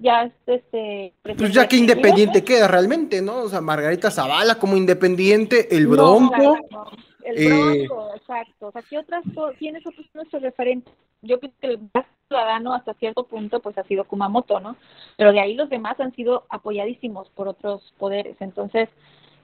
[0.00, 3.38] ya este pues ya que independiente queda realmente, ¿no?
[3.42, 6.56] O sea, Margarita Zavala como independiente, el Bronco.
[7.24, 8.68] El eh, Bronco, exacto.
[8.68, 9.24] O sea, ¿qué otras
[9.58, 10.92] tienes otros nuestros referentes?
[11.22, 14.76] Yo creo que el más ciudadano hasta cierto punto pues ha sido Kumamoto, ¿no?
[15.16, 18.36] Pero de ahí los demás han sido apoyadísimos por otros poderes.
[18.40, 18.88] Entonces,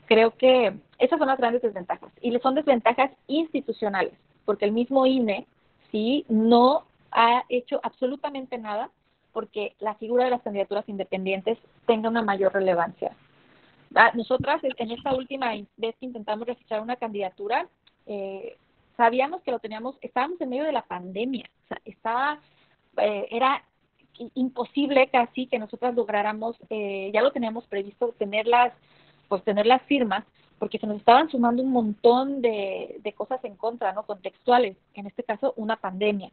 [0.06, 2.10] creo que esas son las grandes desventajas.
[2.20, 4.14] Y son desventajas institucionales,
[4.44, 5.46] porque el mismo INE,
[5.92, 8.90] sí, no ha hecho absolutamente nada
[9.38, 13.12] porque la figura de las candidaturas independientes tenga una mayor relevancia.
[13.94, 17.68] Ah, nosotras, en esta última vez que intentamos registrar una candidatura,
[18.06, 18.56] eh,
[18.96, 22.40] sabíamos que lo teníamos, estábamos en medio de la pandemia, o sea, estaba,
[22.96, 23.62] eh, era
[24.34, 28.72] imposible casi que nosotras lográramos, eh, ya lo teníamos previsto, tener las,
[29.28, 30.24] pues tener las firmas,
[30.58, 34.02] porque se nos estaban sumando un montón de, de cosas en contra, ¿no?
[34.02, 36.32] Contextuales, en este caso una pandemia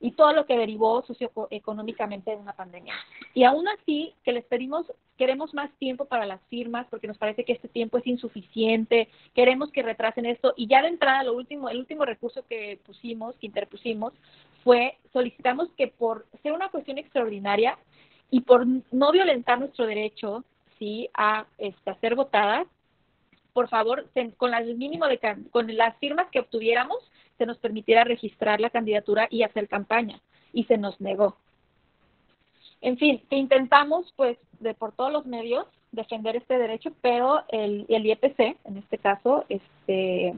[0.00, 2.94] y todo lo que derivó socioeconómicamente de una pandemia.
[3.32, 4.86] Y aún así, que les pedimos,
[5.16, 9.70] queremos más tiempo para las firmas porque nos parece que este tiempo es insuficiente, queremos
[9.70, 13.46] que retrasen esto y ya de entrada lo último, el último recurso que pusimos, que
[13.46, 14.12] interpusimos,
[14.62, 17.78] fue solicitamos que por ser una cuestión extraordinaria
[18.30, 20.44] y por no violentar nuestro derecho,
[20.78, 22.66] sí, a, este, a ser votadas,
[23.54, 25.18] por favor, con el mínimo de
[25.50, 26.98] con las firmas que obtuviéramos,
[27.38, 30.20] se nos permitiera registrar la candidatura y hacer campaña,
[30.52, 31.36] y se nos negó.
[32.80, 38.04] En fin, intentamos, pues, de por todos los medios defender este derecho, pero el, el
[38.06, 40.34] IEPC, en este caso, este,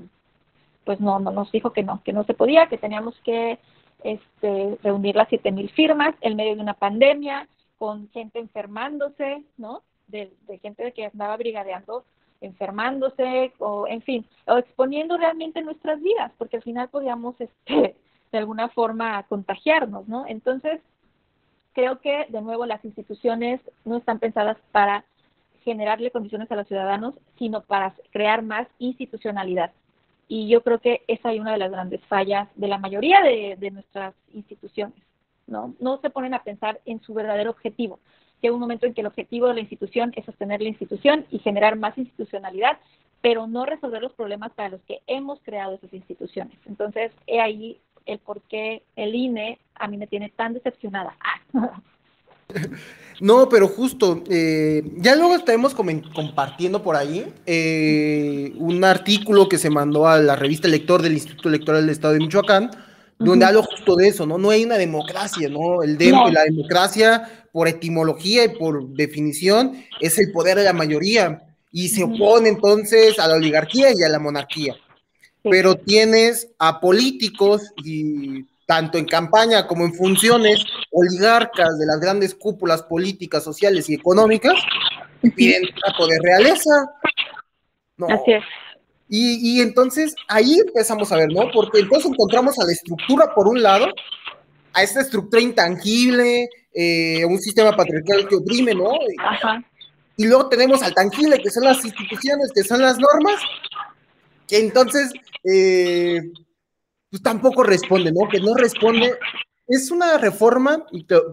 [0.84, 3.58] pues no, no nos dijo que no, que no se podía, que teníamos que
[4.04, 7.48] este, reunir las siete mil firmas en medio de una pandemia,
[7.78, 9.82] con gente enfermándose, ¿no?
[10.06, 12.04] De, de gente que andaba brigadeando
[12.40, 17.96] enfermándose o en fin, o exponiendo realmente nuestras vidas, porque al final podíamos este,
[18.32, 20.26] de alguna forma contagiarnos, ¿no?
[20.26, 20.80] Entonces,
[21.72, 25.04] creo que de nuevo las instituciones no están pensadas para
[25.62, 29.72] generarle condiciones a los ciudadanos, sino para crear más institucionalidad.
[30.28, 33.56] Y yo creo que esa es una de las grandes fallas de la mayoría de,
[33.58, 34.96] de nuestras instituciones,
[35.46, 35.74] ¿no?
[35.80, 38.00] No se ponen a pensar en su verdadero objetivo,
[38.46, 41.40] llega un momento en que el objetivo de la institución es sostener la institución y
[41.40, 42.78] generar más institucionalidad,
[43.20, 46.56] pero no resolver los problemas para los que hemos creado esas instituciones.
[46.66, 51.16] Entonces, he ahí el por qué el INE a mí me tiene tan decepcionada.
[53.20, 59.68] No, pero justo, eh, ya luego estaremos compartiendo por ahí eh, un artículo que se
[59.68, 62.70] mandó a la revista Lector del Instituto Electoral del Estado de Michoacán,
[63.18, 64.36] donde hablo justo de eso, ¿no?
[64.38, 65.82] No hay una democracia, ¿no?
[65.82, 71.42] El de la democracia por etimología y por definición, es el poder de la mayoría
[71.72, 74.76] y se opone entonces a la oligarquía y a la monarquía.
[75.42, 82.34] Pero tienes a políticos y tanto en campaña como en funciones, oligarcas de las grandes
[82.34, 84.52] cúpulas políticas, sociales y económicas,
[85.34, 86.92] piden trato de realeza.
[87.96, 88.06] No.
[88.08, 88.44] Así es.
[89.08, 91.50] Y, y, entonces ahí empezamos a ver, ¿no?
[91.54, 93.86] Porque entonces encontramos a la estructura por un lado,
[94.76, 98.90] a esta estructura intangible, eh, un sistema patriarcal que oprime, ¿no?
[100.18, 103.40] Y luego tenemos al tangible, que son las instituciones, que son las normas,
[104.46, 105.10] que entonces,
[105.44, 106.20] eh,
[107.10, 108.28] pues tampoco responde, ¿no?
[108.28, 109.14] Que no responde.
[109.66, 110.84] Es una reforma,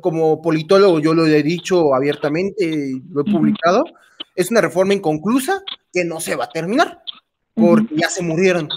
[0.01, 3.83] como politólogo yo lo he dicho abiertamente, lo he publicado,
[4.35, 7.03] es una reforma inconclusa que no se va a terminar,
[7.53, 8.69] porque ya se murieron.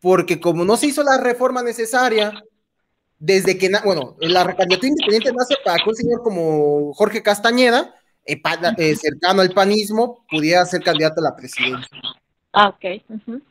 [0.00, 2.32] Porque como no se hizo la reforma necesaria
[3.18, 7.94] desde que, bueno, la candidatura independiente nace para que un señor como Jorge Castañeda,
[8.24, 8.40] eh,
[8.78, 11.96] eh, cercano al panismo, pudiera ser candidato a la presidencia.
[12.52, 13.02] Ah, ok.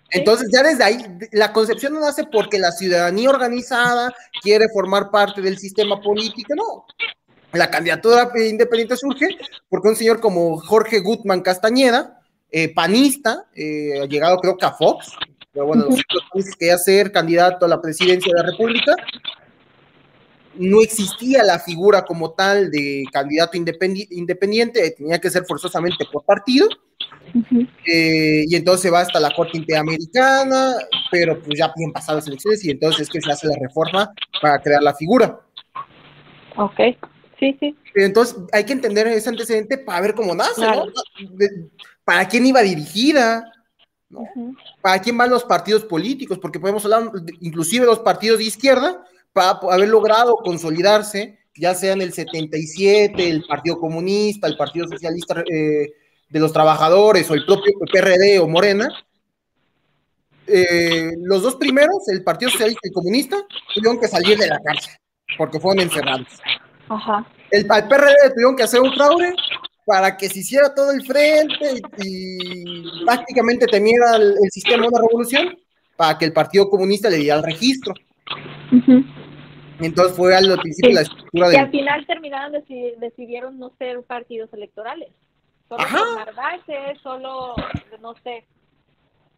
[0.10, 0.98] Entonces, ya desde ahí,
[1.32, 6.86] la concepción no nace porque la ciudadanía organizada quiere formar parte del sistema político, no.
[7.54, 9.30] La candidatura independiente surge
[9.70, 12.20] porque un señor como Jorge Gutman Castañeda,
[12.52, 15.14] eh, panista, llegado creo que a Fox,
[15.54, 18.96] pero bueno, los que quería ser candidato a la presidencia de la República.
[20.58, 26.68] No existía la figura como tal de candidato independiente, tenía que ser forzosamente por partido.
[27.86, 30.76] Eh, y entonces se va hasta la Corte Interamericana,
[31.12, 34.14] pero pues ya bien pasadas las elecciones y entonces es que se hace la reforma
[34.42, 35.40] para crear la figura.
[36.56, 36.80] Ok,
[37.40, 37.76] sí, sí.
[37.96, 40.86] Entonces hay que entender ese antecedente para ver cómo nace, ¿no?
[42.06, 43.44] ¿Para quién iba dirigida?
[44.82, 46.40] ¿Para quién van los partidos políticos?
[46.40, 49.04] Porque podemos hablar inclusive los partidos de izquierda
[49.36, 55.44] para haber logrado consolidarse, ya sea en el 77, el Partido Comunista, el Partido Socialista
[55.52, 55.92] eh,
[56.30, 58.88] de los Trabajadores o el propio PRD o Morena.
[60.48, 63.38] Eh, los dos primeros, el Partido Socialista y el Comunista,
[63.74, 64.94] tuvieron que salir de la cárcel
[65.38, 66.28] porque fueron encerrados.
[66.88, 67.28] Ajá.
[67.52, 69.34] El, al PRD tuvieron que hacer un fraude
[69.86, 75.58] para que se hiciera todo el frente y, prácticamente temiera el, sistema de una revolución,
[75.98, 77.94] para que el Partido Comunista le diera el registro.
[79.80, 81.56] Entonces fue al principio la estructura de...
[81.56, 82.64] Y al final terminaron,
[83.00, 85.10] decidieron no ser partidos electorales.
[85.68, 87.56] Solo formarse, solo,
[88.00, 88.46] no sé,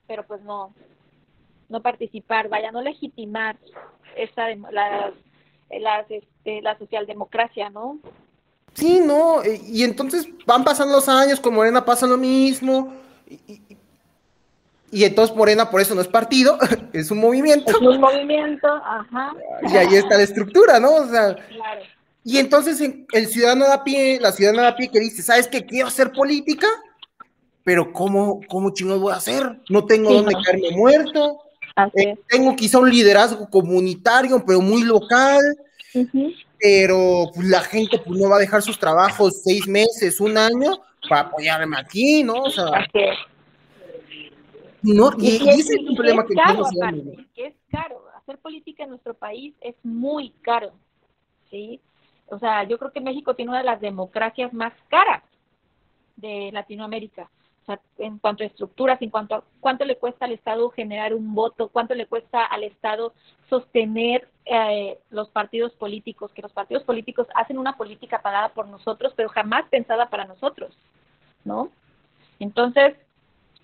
[0.08, 0.74] pero pues no,
[1.70, 3.58] no participar, vaya, no legitimar
[4.16, 5.14] esa, la,
[6.10, 8.00] este, la socialdemocracia, ¿no?
[8.74, 12.94] Sí, no, eh, y entonces van pasando los años, con Morena pasa lo mismo,
[13.28, 13.62] y,
[14.92, 16.58] entonces Morena por eso no es partido,
[16.94, 17.72] es un movimiento.
[17.72, 19.34] Es un movimiento, ajá.
[19.72, 20.96] Y ahí está la estructura, ¿no?
[20.96, 21.82] O sea, claro.
[22.24, 22.82] Y entonces
[23.14, 25.66] el ciudadano da pie, la ciudadana da pie que dice, ¿sabes qué?
[25.66, 26.68] Quiero hacer política,
[27.64, 29.60] pero ¿cómo, cómo chingados voy a hacer?
[29.70, 31.40] No tengo dónde caerme muerto.
[31.94, 35.40] Eh, tengo quizá un liderazgo comunitario, pero muy local
[36.60, 40.80] pero pues, la gente pues, no va a dejar sus trabajos seis meses, un año
[41.08, 42.44] para apoyarme aquí, ¿no?
[42.44, 42.66] O sea,
[44.82, 46.64] no, y, ese es un problema que caro,
[47.34, 48.04] que es caro.
[48.16, 50.72] Hacer política en nuestro país es muy caro,
[51.50, 51.80] ¿sí?
[52.28, 55.24] O sea, yo creo que México tiene una de las democracias más caras
[56.18, 57.30] de Latinoamérica
[57.98, 61.68] en cuanto a estructuras, en cuanto a cuánto le cuesta al Estado generar un voto,
[61.68, 63.14] cuánto le cuesta al Estado
[63.50, 69.14] sostener eh, los partidos políticos, que los partidos políticos hacen una política pagada por nosotros,
[69.16, 70.78] pero jamás pensada para nosotros,
[71.44, 71.70] ¿no?
[72.40, 72.96] Entonces,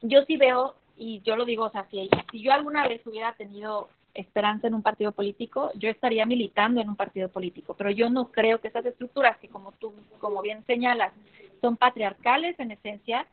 [0.02, 3.34] yo sí veo, y yo lo digo, o sea, si, si yo alguna vez hubiera
[3.34, 8.10] tenido esperanza en un partido político, yo estaría militando en un partido político, pero yo
[8.10, 11.14] no creo que esas estructuras que como tú, como bien señalas,
[11.62, 13.26] son patriarcales en esencia,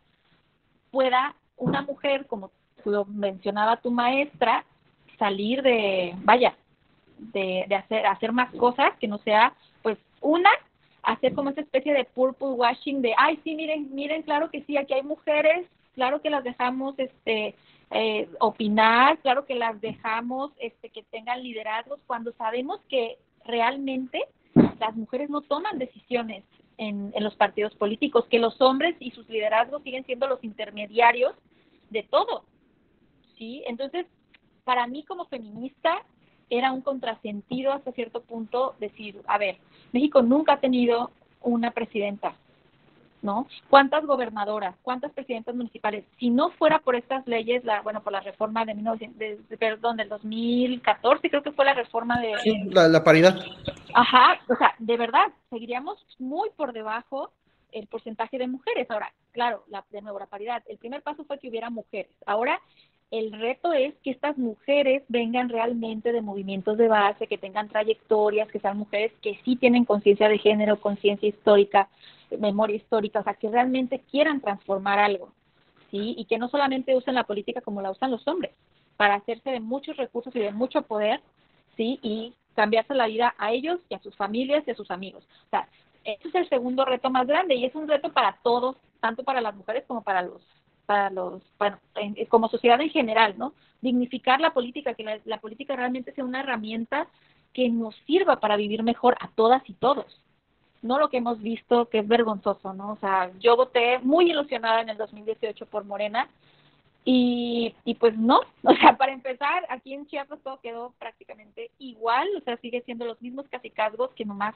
[0.90, 2.50] pueda una mujer, como
[2.84, 4.64] lo mencionaba tu maestra,
[5.18, 6.54] salir de, vaya,
[7.18, 9.52] de, de hacer, hacer más cosas que no sea,
[9.82, 10.50] pues, una,
[11.02, 14.78] hacer como esa especie de purple washing de, ay, sí, miren, miren, claro que sí,
[14.78, 17.55] aquí hay mujeres, claro que las dejamos, este,
[17.91, 24.20] eh, opinar, claro que las dejamos, este, que tengan liderazgos, cuando sabemos que realmente
[24.78, 26.45] las mujeres no toman decisiones
[26.80, 31.34] en, los partidos políticos, que los hombres y sus liderazgos siguen siendo los intermediarios
[31.91, 32.45] de todo.
[33.36, 33.62] ¿sí?
[33.66, 34.07] Entonces,
[34.64, 36.03] para mí como feminista
[36.49, 39.59] era un contrasentido hasta cierto punto decir, a ver,
[39.93, 41.11] México nunca ha tenido
[41.43, 42.34] una presidenta,
[43.22, 43.46] ¿no?
[43.68, 46.04] ¿Cuántas gobernadoras, cuántas presidentas municipales?
[46.18, 50.08] Si no fuera por estas leyes, la, bueno, por la reforma de, 1900, perdón, del
[50.08, 52.34] 2014, creo que fue la reforma de...
[52.70, 53.38] la, paridad.
[53.94, 57.32] Ajá, o sea, de verdad, seguiríamos muy por debajo
[57.72, 58.90] el porcentaje de mujeres.
[58.90, 60.62] Ahora, claro, la, de nuevo, la paridad.
[60.66, 62.10] El primer paso fue que hubiera mujeres.
[62.26, 62.60] Ahora,
[63.10, 68.48] el reto es que estas mujeres vengan realmente de movimientos de base, que tengan trayectorias,
[68.48, 71.88] que sean mujeres que sí tienen conciencia de género, conciencia histórica,
[72.38, 75.32] memoria histórica, o sea, que realmente quieran transformar algo,
[75.90, 76.14] ¿sí?
[76.16, 78.52] Y que no solamente usen la política como la usan los hombres,
[78.96, 81.20] para hacerse de muchos recursos y de mucho poder,
[81.76, 81.98] ¿sí?
[82.02, 85.24] Y cambiarse la vida a ellos y a sus familias y a sus amigos.
[85.46, 85.68] O sea,
[86.04, 89.40] ese es el segundo reto más grande y es un reto para todos, tanto para
[89.40, 90.42] las mujeres como para los
[90.86, 91.78] para los, bueno,
[92.28, 93.54] como sociedad en general, ¿no?
[93.80, 97.06] Dignificar la política, que la, la, política realmente sea una herramienta
[97.52, 100.20] que nos sirva para vivir mejor a todas y todos
[100.82, 102.92] no lo que hemos visto, que es vergonzoso, ¿no?
[102.92, 106.28] O sea, yo voté muy ilusionada en el 2018 por Morena
[107.04, 112.28] y, y pues no, o sea, para empezar, aquí en Chiapas todo quedó prácticamente igual,
[112.36, 114.54] o sea, sigue siendo los mismos casicazgos que nomás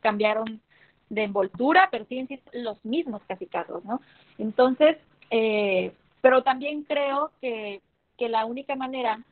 [0.00, 0.60] cambiaron
[1.08, 4.00] de envoltura, pero siguen siendo los mismos casicazgos, ¿no?
[4.38, 4.96] Entonces,
[5.30, 7.80] eh, pero también creo que,
[8.16, 9.22] que la única manera,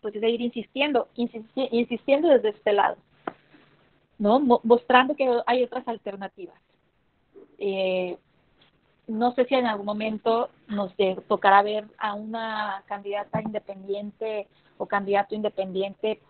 [0.00, 2.96] pues, es de ir insistiendo, insistiendo desde este lado.
[4.18, 4.40] ¿No?
[4.40, 6.60] Mostrando que hay otras alternativas.
[7.58, 8.18] Eh,
[9.06, 10.92] no sé si en algún momento nos
[11.26, 16.20] tocará ver a una candidata independiente o candidato independiente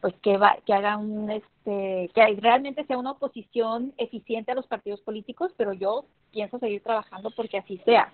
[0.00, 4.66] pues que va que haga un este que realmente sea una oposición eficiente a los
[4.66, 8.12] partidos políticos pero yo pienso seguir trabajando porque así sea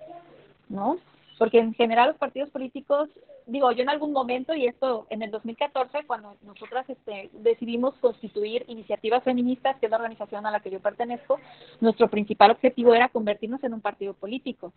[0.69, 0.97] no
[1.39, 3.11] porque en general los partidos políticos
[3.47, 8.65] digo yo en algún momento y esto en el 2014 cuando nosotras este, decidimos constituir
[8.69, 11.39] iniciativas feministas que es la organización a la que yo pertenezco
[11.81, 14.73] nuestro principal objetivo era convertirnos en un partido político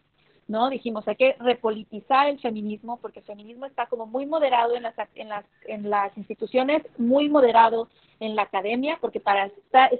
[0.47, 0.69] ¿no?
[0.69, 4.95] Dijimos, hay que repolitizar el feminismo porque el feminismo está como muy moderado en las,
[5.15, 7.89] en las, en las instituciones, muy moderado
[8.19, 9.51] en la academia, porque para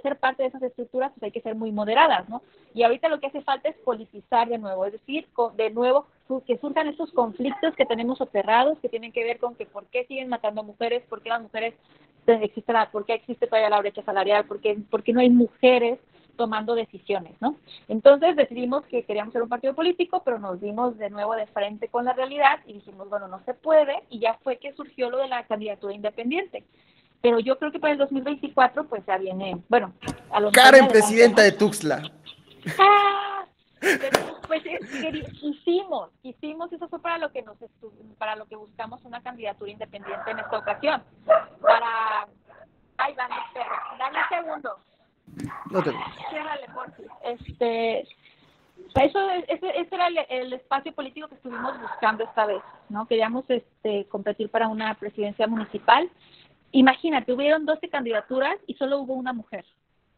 [0.02, 2.42] ser parte de esas estructuras pues hay que ser muy moderadas, ¿no?
[2.74, 6.06] Y ahorita lo que hace falta es politizar de nuevo, es decir, de nuevo
[6.46, 10.04] que surjan estos conflictos que tenemos soterrados, que tienen que ver con que por qué
[10.06, 11.74] siguen matando mujeres, por qué las mujeres
[12.26, 15.98] existen, por qué existe todavía la brecha salarial, por qué, por qué no hay mujeres
[16.36, 17.56] tomando decisiones, ¿no?
[17.88, 21.88] Entonces decidimos que queríamos ser un partido político, pero nos dimos de nuevo de frente
[21.88, 25.18] con la realidad y dijimos, bueno, no se puede, y ya fue que surgió lo
[25.18, 26.64] de la candidatura independiente.
[27.20, 29.92] Pero yo creo que para el 2024, pues ya viene, bueno,
[30.30, 32.02] a los Karen, presidenta de Tuxtla.
[32.78, 33.37] ¡Ah!
[34.46, 34.62] Pues
[35.40, 37.56] quisimos, quisimos, eso fue para lo que nos
[38.18, 41.02] para lo que buscamos una candidatura independiente en esta ocasión.
[41.60, 42.26] Para,
[42.96, 44.78] ay, van, espera, dame un segundo.
[45.70, 45.94] No te...
[47.22, 48.08] Este,
[48.94, 53.06] eso, ese, ese era el, espacio político que estuvimos buscando esta vez, ¿no?
[53.06, 56.10] Queríamos este, competir para una presidencia municipal.
[56.72, 59.64] Imagínate, hubieron 12 candidaturas y solo hubo una mujer,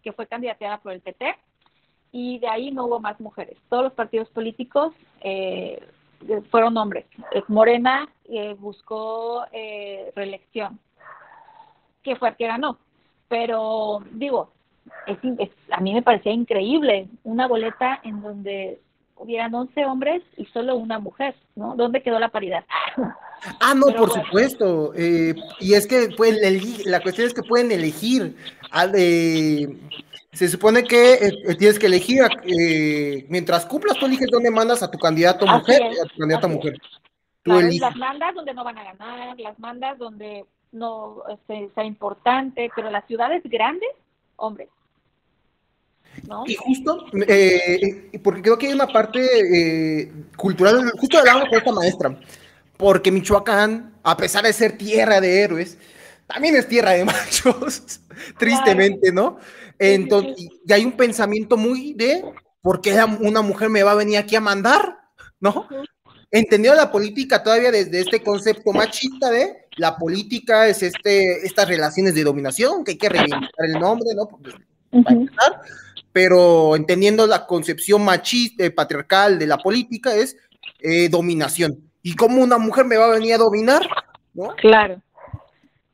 [0.03, 1.37] que fue candidateada por el PT,
[2.13, 3.57] y de ahí no hubo más mujeres.
[3.69, 5.83] Todos los partidos políticos eh,
[6.51, 7.07] fueron hombres.
[7.49, 10.79] Morena eh, buscó eh, reelección,
[12.03, 12.79] que fue el que ganó.
[13.29, 14.51] Pero digo,
[15.07, 15.19] es,
[15.71, 18.81] a mí me parecía increíble una boleta en donde
[19.17, 21.77] hubieran 11 hombres y solo una mujer, ¿no?
[21.77, 22.65] ¿Dónde quedó la paridad?
[23.59, 24.93] Ah, no, por supuesto.
[24.95, 28.37] Eh, y es que pueden la cuestión es que pueden elegir.
[30.33, 34.91] Se supone que eh, tienes que elegir, eh, mientras cumplas, tú eliges dónde mandas a
[34.91, 36.79] tu candidato mujer y a tu candidata mujer.
[37.45, 42.91] las mandas donde no van a ganar, las mandas donde no este, sea importante, pero
[42.91, 43.91] las ciudades grandes,
[44.37, 44.69] hombres.
[46.47, 49.21] Y justo, eh, porque creo que hay una parte
[50.03, 52.21] eh, cultural, justo hablábamos con esta maestra,
[52.77, 55.79] porque Michoacán, a pesar de ser tierra de héroes,
[56.33, 58.01] también es tierra de machos,
[58.39, 59.39] tristemente, ¿no?
[59.79, 62.23] Entonces, y hay un pensamiento muy de,
[62.61, 64.99] ¿por qué una mujer me va a venir aquí a mandar?
[65.41, 65.67] ¿No?
[66.31, 72.15] Entendido la política todavía desde este concepto machista de la política es este, estas relaciones
[72.15, 74.29] de dominación, que hay que reivindicar el nombre, ¿no?
[76.13, 80.37] pero entendiendo la concepción machista, eh, patriarcal de la política, es
[80.81, 81.91] eh, dominación.
[82.03, 83.89] ¿Y cómo una mujer me va a venir a dominar?
[84.35, 84.55] ¿No?
[84.57, 85.01] Claro.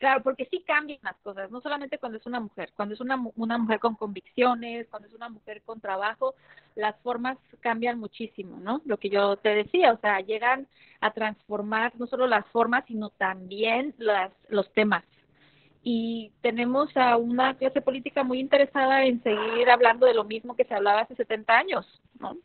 [0.06, 3.20] Claro, porque sí cambian las cosas, no solamente cuando es una mujer, cuando es una,
[3.34, 6.36] una mujer con convicciones, cuando es una mujer con trabajo,
[6.76, 8.80] las formas cambian muchísimo, ¿no?
[8.84, 10.68] Lo que yo te decía, o sea, llegan
[11.00, 15.02] a transformar no solo las formas, sino también las, los temas,
[15.82, 20.66] y tenemos a una clase política muy interesada en seguir hablando de lo mismo que
[20.66, 22.36] se hablaba hace 70 años, ¿no?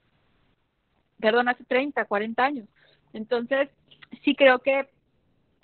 [1.19, 2.67] Perdón, hace 30, 40 años.
[3.13, 3.69] Entonces,
[4.23, 4.89] sí creo que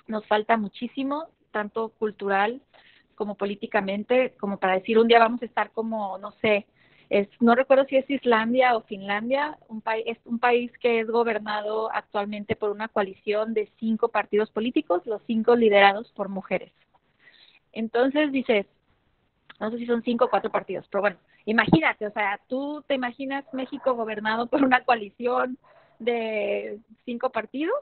[0.07, 2.61] nos falta muchísimo, tanto cultural
[3.15, 6.67] como políticamente, como para decir un día vamos a estar como, no sé,
[7.09, 11.07] es, no recuerdo si es Islandia o Finlandia, un país, es un país que es
[11.07, 16.71] gobernado actualmente por una coalición de cinco partidos políticos, los cinco liderados por mujeres.
[17.71, 18.65] Entonces dices,
[19.59, 22.95] no sé si son cinco o cuatro partidos, pero bueno, imagínate, o sea, tú te
[22.95, 25.57] imaginas México gobernado por una coalición
[25.99, 27.73] de cinco partidos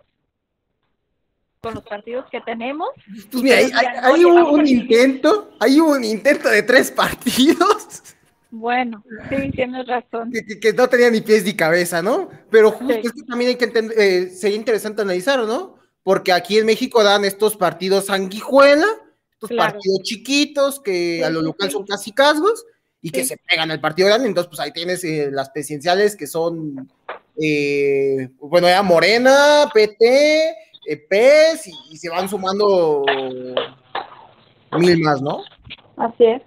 [1.65, 2.89] con los partidos que tenemos.
[3.31, 3.57] Pues mira,
[4.03, 8.03] hay, un, intento, hay un intento de tres partidos.
[8.51, 10.31] Bueno, sí, tienes razón.
[10.31, 12.29] Que, no tenía ni pies ni cabeza, ¿no?
[12.51, 15.75] Pero justo es que también hay que entender, eh, sería interesante analizar, ¿no?
[16.03, 18.85] Porque aquí en México dan estos partidos sanguijuela,
[19.33, 22.63] estos partidos chiquitos que a lo local son casi casgos
[23.01, 24.27] y que se pegan al partido grande.
[24.27, 26.87] Entonces, pues ahí tienes eh, las presidenciales que son,
[27.41, 30.55] eh, bueno, ya Morena, PT,
[30.87, 33.03] eh, PES y, se van sumando
[34.77, 35.43] mil más, ¿no?
[35.97, 36.41] Así es,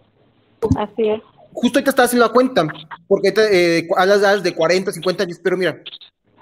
[0.77, 1.23] así es.
[1.53, 2.67] Justo ahorita estás haciendo la cuenta,
[3.07, 5.83] porque eh, hablas de 40, 50 años, pero mira,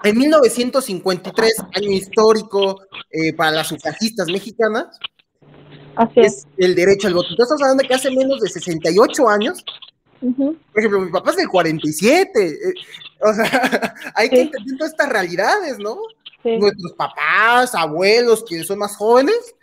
[0.03, 2.81] en 1953, año histórico
[3.35, 4.99] para las sufragistas mexicanas,
[5.95, 6.47] Así es.
[6.57, 7.29] el derecho al voto.
[7.31, 9.65] Entonces estamos hablando de que hace menos de 68 años
[10.19, 12.47] Por ejemplo, mi papá es del 47.
[12.47, 12.73] Eh,
[13.21, 15.97] o sea, hay que entender todas estas realidades, ¿no?
[16.43, 19.55] Nuestros papás, abuelos, quienes son más jóvenes,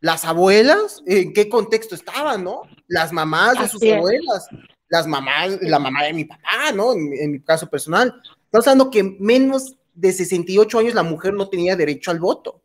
[0.00, 2.62] las abuelas, ¿en qué contexto estaban, no?
[2.86, 4.48] Las mamás de sus abuelas,
[4.88, 6.92] las mamás, la mamá de mi papá, ¿no?
[6.92, 8.14] En, mi caso personal.
[8.44, 12.60] Estamos hablando que menos de 68 años la mujer no tenía derecho al voto.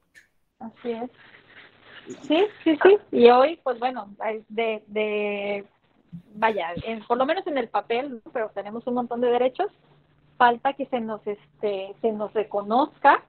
[0.60, 1.10] Así es.
[2.28, 2.98] Sí, sí, sí.
[3.12, 4.14] Y hoy, pues bueno,
[4.50, 5.66] de, de
[6.36, 6.74] vaya,
[7.08, 9.72] por lo menos en el papel, pero tenemos un montón de derechos,
[10.42, 13.24] falta que se nos, este, se nos reconozca,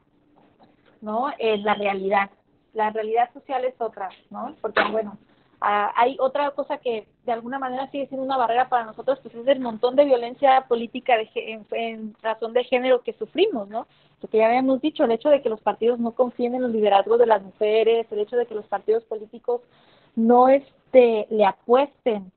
[1.02, 1.26] ¿no?
[1.38, 2.30] En la realidad.
[2.72, 4.54] La realidad social es otra, ¿no?
[4.62, 5.18] Porque, bueno,
[5.60, 9.34] ah, hay otra cosa que de alguna manera sigue siendo una barrera para nosotros, pues
[9.34, 13.86] es el montón de violencia política de, en, en, razón de género que sufrimos, ¿no?
[14.18, 17.18] Porque ya habíamos dicho, el hecho de que los partidos no confíen en los liderazgos
[17.18, 19.60] de las mujeres, el hecho de que los partidos políticos
[20.16, 22.32] no este, le apuesten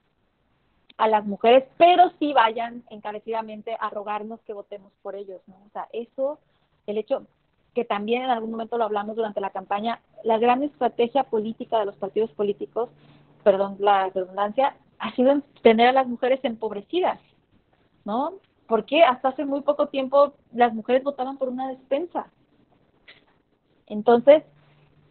[0.98, 5.56] a las mujeres, pero sí vayan encarecidamente a rogarnos que votemos por ellos, ¿no?
[5.56, 6.40] O sea, eso,
[6.88, 7.28] el hecho
[7.74, 11.86] que también en algún momento lo hablamos durante la campaña, la gran estrategia política de
[11.86, 12.90] los partidos políticos,
[13.44, 17.20] perdón la redundancia, ha sido tener a las mujeres empobrecidas,
[18.06, 18.36] ¿no?
[18.68, 22.28] Porque hasta hace muy poco tiempo las mujeres votaban por una despensa.
[23.88, 24.44] Entonces,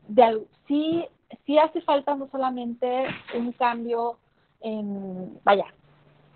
[0.09, 1.05] de, sí,
[1.45, 3.07] sí hace falta no solamente
[3.37, 4.19] un cambio
[4.65, 5.67] en, vaya,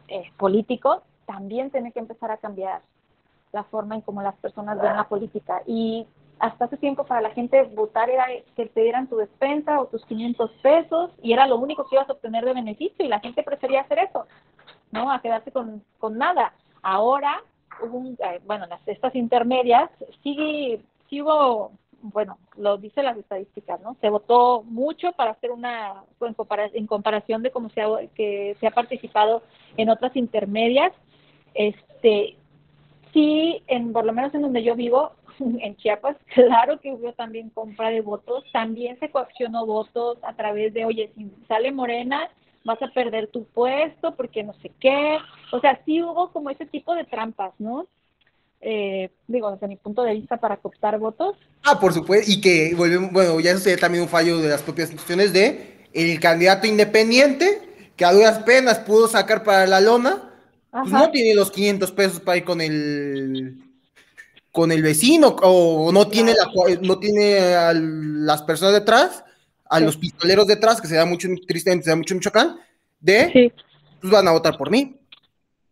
[0.07, 2.83] eh, político, también tiene que empezar a cambiar
[3.53, 5.63] la forma en cómo las personas ven la política.
[5.67, 6.07] Y
[6.39, 10.05] hasta hace tiempo para la gente votar era que te dieran tu despensa o tus
[10.05, 13.43] 500 pesos y era lo único que ibas a obtener de beneficio y la gente
[13.43, 14.27] prefería hacer eso,
[14.93, 15.11] ¿no?
[15.11, 16.53] A quedarse con, con nada.
[16.83, 17.43] Ahora,
[17.83, 19.91] hubo eh, bueno, las, estas intermedias,
[20.23, 23.97] sí, sí hubo bueno, lo dice las estadísticas, ¿no?
[24.01, 26.05] Se votó mucho para hacer una,
[26.73, 29.43] en, comparación de cómo se ha, que se ha participado
[29.77, 30.93] en otras intermedias.
[31.55, 32.37] Este,
[33.13, 37.51] sí, en, por lo menos en donde yo vivo, en Chiapas, claro que hubo también
[37.51, 42.31] compra de votos, también se coaccionó votos a través de, oye, si sale Morena,
[42.65, 45.19] vas a perder tu puesto porque no sé qué.
[45.53, 47.87] O sea, sí hubo como ese tipo de trampas, ¿no?
[48.61, 51.37] Eh, digo, desde mi punto de vista, para cooptar votos.
[51.63, 54.91] Ah, por supuesto, y que, bueno, ya eso sería también un fallo de las propias
[54.91, 60.31] instituciones de el candidato independiente, que a duras penas pudo sacar para la lona,
[60.71, 63.65] pues no tiene los 500 pesos para ir con el
[64.51, 66.49] con el vecino, o no tiene, la,
[66.81, 69.23] no tiene a las personas detrás,
[69.69, 72.57] a los pistoleros detrás, que se da mucho, tristemente, se da mucho en Michoacán,
[72.99, 73.53] de,
[74.01, 74.97] pues van a votar por mí.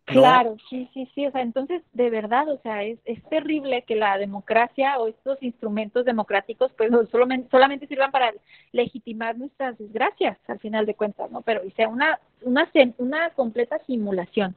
[0.07, 3.97] Claro, sí, sí, sí, o sea, entonces de verdad, o sea, es, es terrible que
[3.97, 8.33] la democracia o estos instrumentos democráticos pues solamente, solamente sirvan para
[8.71, 11.43] legitimar nuestras desgracias al final de cuentas, ¿no?
[11.43, 14.55] Pero y sea una, una, una completa simulación.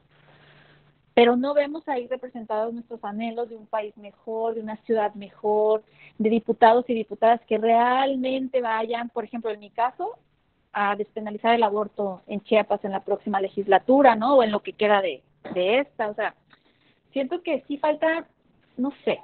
[1.14, 5.82] Pero no vemos ahí representados nuestros anhelos de un país mejor, de una ciudad mejor,
[6.18, 10.16] de diputados y diputadas que realmente vayan, por ejemplo, en mi caso,
[10.72, 14.36] a despenalizar el aborto en Chiapas en la próxima legislatura, ¿no?
[14.36, 15.24] O en lo que queda de,
[15.54, 16.34] de esta, o sea,
[17.12, 18.28] siento que sí falta,
[18.76, 19.20] no sé,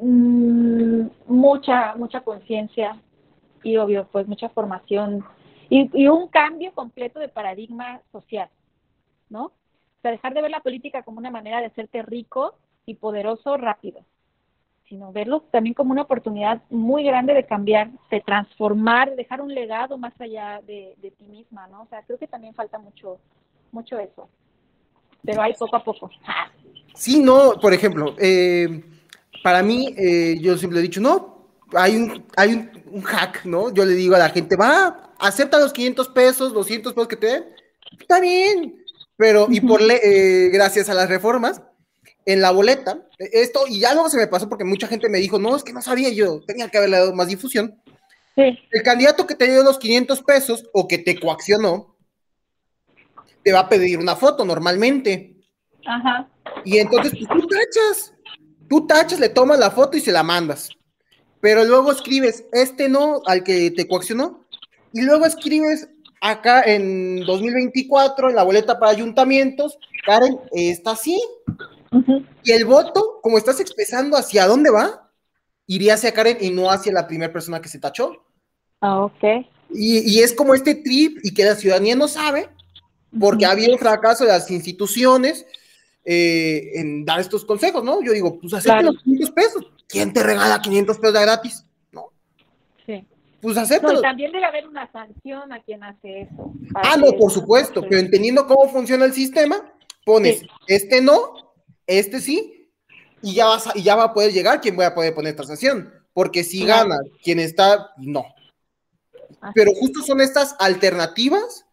[0.00, 3.00] mm, mucha, mucha conciencia
[3.62, 5.24] y obvio, pues mucha formación
[5.68, 8.48] y, y, un cambio completo de paradigma social,
[9.28, 9.46] ¿no?
[9.46, 12.54] O sea, dejar de ver la política como una manera de hacerte rico
[12.86, 14.04] y poderoso rápido,
[14.88, 19.96] sino verlo también como una oportunidad muy grande de cambiar, de transformar, dejar un legado
[19.96, 21.82] más allá de, de ti misma, ¿no?
[21.82, 23.18] O sea, creo que también falta mucho,
[23.72, 24.28] mucho eso
[25.24, 26.10] pero hay poco a poco.
[26.94, 28.82] Sí, no, por ejemplo, eh,
[29.42, 33.72] para mí, eh, yo siempre he dicho, no, hay un, hay un, hack, ¿no?
[33.72, 37.26] Yo le digo a la gente, va, acepta los 500 pesos, 200 pesos que te
[37.26, 37.44] den,
[37.98, 38.76] está bien,
[39.16, 41.62] pero, y por eh, gracias a las reformas,
[42.26, 45.38] en la boleta, esto, y ya luego se me pasó porque mucha gente me dijo,
[45.38, 47.80] no, es que no sabía yo, tenía que haberle dado más difusión.
[48.34, 48.58] Sí.
[48.70, 51.93] El candidato que te dio los 500 pesos o que te coaccionó,
[53.44, 55.36] te va a pedir una foto normalmente.
[55.86, 56.28] Ajá.
[56.64, 58.14] Y entonces pues, tú tachas,
[58.68, 60.70] tú tachas, le tomas la foto y se la mandas.
[61.40, 64.44] Pero luego escribes este no al que te coaccionó.
[64.94, 65.88] Y luego escribes
[66.22, 71.20] acá en 2024 en la boleta para ayuntamientos, Karen, está así.
[72.42, 75.12] Y el voto, como estás expresando hacia dónde va,
[75.66, 78.24] iría hacia Karen y no hacia la primera persona que se tachó.
[78.80, 79.22] Ah, ok.
[79.70, 82.48] Y, y, es como este trip y que la ciudadanía no sabe
[83.18, 85.46] porque ha habido fracaso de las instituciones
[86.04, 88.02] eh, en dar estos consejos, ¿no?
[88.02, 89.62] Yo digo, pues acepte los 500 pesos.
[89.88, 91.64] ¿Quién te regala 500 pesos de gratis?
[91.92, 92.10] ¿No?
[92.84, 93.06] Sí.
[93.40, 94.00] pues acéptalo.
[94.00, 96.52] también debe haber una sanción a quien hace eso.
[96.74, 99.72] Ah, no, por supuesto, pero entendiendo cómo funciona el sistema,
[100.04, 101.54] pones este no,
[101.86, 102.70] este sí,
[103.22, 105.44] y ya, vas y ya va a poder llegar quien voy a poder poner esta
[105.44, 108.26] sanción, porque si gana quien está, no.
[109.54, 111.64] Pero justo son estas alternativas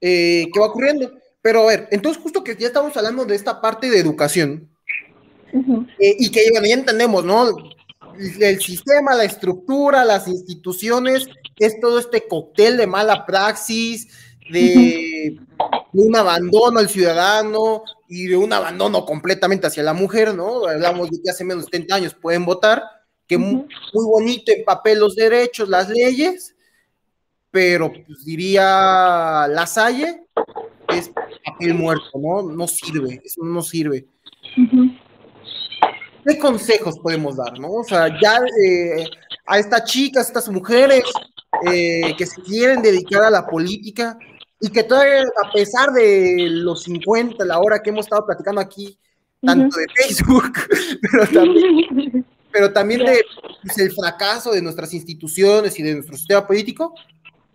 [0.00, 1.12] eh, que va ocurriendo.
[1.40, 4.68] Pero a ver, entonces justo que ya estamos hablando de esta parte de educación,
[5.98, 7.56] eh, y que ya entendemos, ¿no?
[8.18, 11.26] el sistema, la estructura, las instituciones,
[11.58, 14.08] es todo este cóctel de mala praxis,
[14.50, 15.38] de,
[15.92, 20.66] un abandono al ciudadano y de un abandono completamente hacia la mujer, ¿no?
[20.66, 22.82] Hablamos de que hace menos de 30 años pueden votar,
[23.26, 26.54] que muy, bonito en papel los derechos, las leyes,
[27.50, 30.24] pero pues, diría la Salle,
[30.88, 31.10] es
[31.44, 32.42] papel muerto, ¿no?
[32.42, 34.06] No sirve, eso no sirve.
[36.28, 37.72] ¿qué consejos podemos dar, no?
[37.72, 39.06] O sea, ya eh,
[39.46, 41.04] a estas chicas, a estas mujeres
[41.70, 44.18] eh, que se quieren dedicar a la política
[44.60, 48.98] y que todavía, a pesar de los 50, la hora que hemos estado platicando aquí,
[49.40, 50.52] tanto de Facebook,
[51.00, 53.24] pero también, pero también de
[53.62, 56.94] pues, el fracaso de nuestras instituciones y de nuestro sistema político,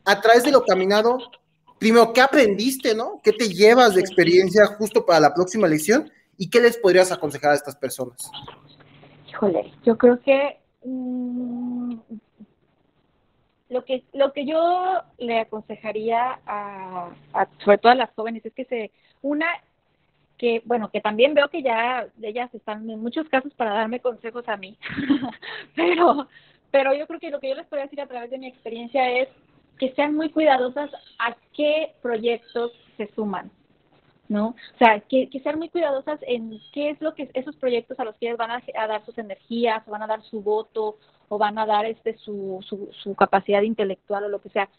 [0.06, 1.18] a través de lo caminado,
[1.80, 3.22] primero, ¿qué aprendiste, no?
[3.24, 6.12] ¿Qué te llevas de experiencia justo para la próxima elección?
[6.38, 8.30] ¿Y qué les podrías aconsejar a estas personas?
[9.30, 11.96] Híjole, yo creo que mm,
[13.74, 17.10] lo que lo que yo le aconsejaría a,
[17.64, 18.92] sobre todo a las jóvenes es que se
[19.22, 19.48] una
[20.38, 24.48] que bueno que también veo que ya ellas están en muchos casos para darme consejos
[24.48, 24.78] a mí
[25.76, 26.28] pero
[26.72, 29.10] pero yo creo que lo que yo les puedo decir a través de mi experiencia
[29.10, 29.28] es
[29.78, 33.52] que sean muy cuidadosas a qué proyectos se suman
[34.30, 34.48] ¿no?
[34.48, 38.04] O sea, que, que sean muy cuidadosas en qué es lo que esos proyectos a
[38.04, 40.98] los que van a, dar sus energías, o van a dar su voto,
[41.30, 44.70] o van a dar este su, su, su capacidad intelectual o lo que sea.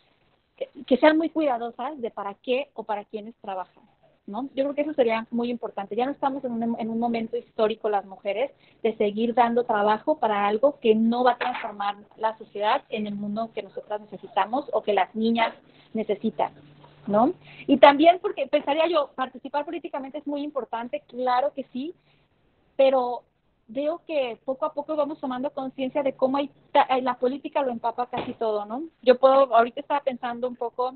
[0.56, 3.84] Que, sean muy cuidadosas de para qué o para quiénes trabajan.
[4.26, 4.48] ¿No?
[4.54, 5.96] Yo creo que eso sería muy importante.
[5.96, 8.50] Ya no estamos en un, en un momento histórico las mujeres
[8.82, 13.16] de seguir dando trabajo para algo que no va a transformar la sociedad en el
[13.16, 15.52] mundo que nosotras necesitamos o que las niñas
[15.92, 16.52] necesitan.
[17.06, 17.34] ¿no?
[17.66, 21.94] Y también porque pensaría yo, participar políticamente es muy importante, claro que sí,
[22.76, 23.22] pero
[23.68, 26.50] veo que poco a poco vamos tomando conciencia de cómo hay
[27.02, 28.82] la política lo empapa casi todo, ¿no?
[29.02, 30.94] Yo puedo, ahorita estaba pensando un poco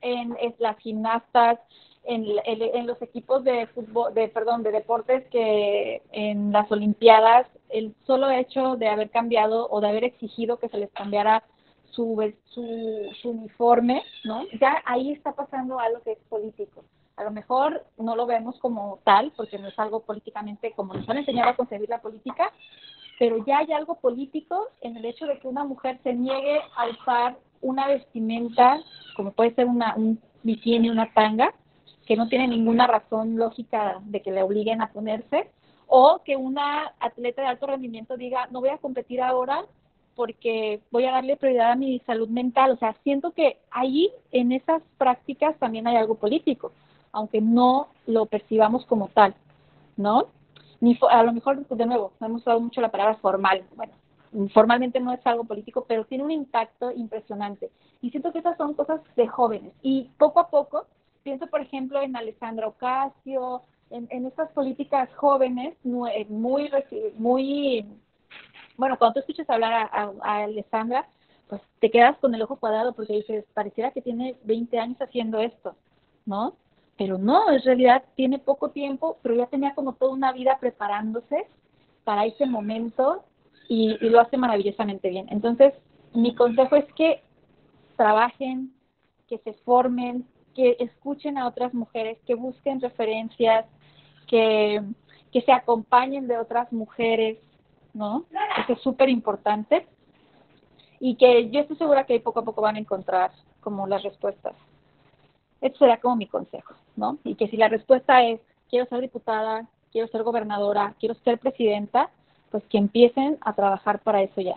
[0.00, 1.58] en, las gimnastas,
[2.04, 7.94] en, en, los equipos de fútbol, de perdón, de deportes que en las Olimpiadas el
[8.06, 11.44] solo hecho de haber cambiado o de haber exigido que se les cambiara
[11.90, 14.44] su, su, su uniforme, ¿no?
[14.60, 16.84] Ya ahí está pasando algo que es político.
[17.16, 21.08] A lo mejor no lo vemos como tal, porque no es algo políticamente como nos
[21.08, 22.50] han enseñado a concebir la política,
[23.18, 26.88] pero ya hay algo político en el hecho de que una mujer se niegue a
[26.88, 28.80] usar una vestimenta,
[29.16, 31.54] como puede ser una, un bikini, una tanga,
[32.06, 35.50] que no tiene ninguna razón lógica de que le obliguen a ponerse,
[35.86, 39.64] o que una atleta de alto rendimiento diga, no voy a competir ahora
[40.14, 42.72] porque voy a darle prioridad a mi salud mental.
[42.72, 46.72] O sea, siento que ahí en esas prácticas también hay algo político,
[47.10, 49.34] aunque no lo percibamos como tal,
[49.96, 50.26] ¿no?
[50.80, 53.64] Ni a lo mejor, de nuevo, hemos usado mucho la palabra formal.
[53.76, 53.92] Bueno,
[54.52, 57.70] formalmente no es algo político, pero tiene un impacto impresionante.
[58.00, 59.72] Y siento que esas son cosas de jóvenes.
[59.82, 60.86] Y poco a poco,
[61.22, 66.10] pienso, por ejemplo, en Alessandra Ocasio, en, en estas políticas jóvenes muy,
[67.16, 67.84] muy
[68.80, 71.06] bueno, cuando tú escuchas hablar a, Alessandra,
[71.48, 75.38] pues te quedas con el ojo cuadrado porque dices, pareciera que tiene 20 años haciendo
[75.38, 75.74] esto,
[76.24, 76.56] ¿no?
[76.96, 81.46] Pero no, en realidad tiene poco tiempo, pero ya tenía como toda una vida preparándose
[82.04, 83.22] para ese momento
[83.70, 85.28] y, y lo hace maravillosamente bien.
[85.30, 85.72] Entonces,
[86.12, 87.22] mi consejo es que
[87.96, 88.74] trabajen,
[89.28, 90.26] que se formen,
[90.56, 93.64] que escuchen a otras mujeres, que busquen referencias,
[94.26, 94.82] que,
[95.30, 97.38] que se acompañen de otras mujeres,
[97.94, 98.24] ¿no?
[98.60, 99.86] Eso es súper importante
[100.98, 103.30] y que yo estoy segura que poco a poco van a encontrar
[103.60, 104.54] como las respuestas.
[105.60, 107.18] Eso será como mi consejo, ¿no?
[107.22, 112.10] Y que si la respuesta es quiero ser diputada, quiero ser gobernadora, quiero ser presidenta,
[112.50, 114.56] pues que empiecen a trabajar para eso ya,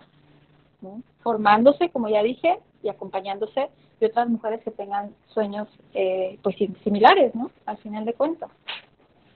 [1.22, 7.34] formándose, como ya dije, y acompañándose de otras mujeres que tengan sueños eh, pues similares,
[7.34, 7.50] ¿no?
[7.66, 8.50] Al final de cuentas,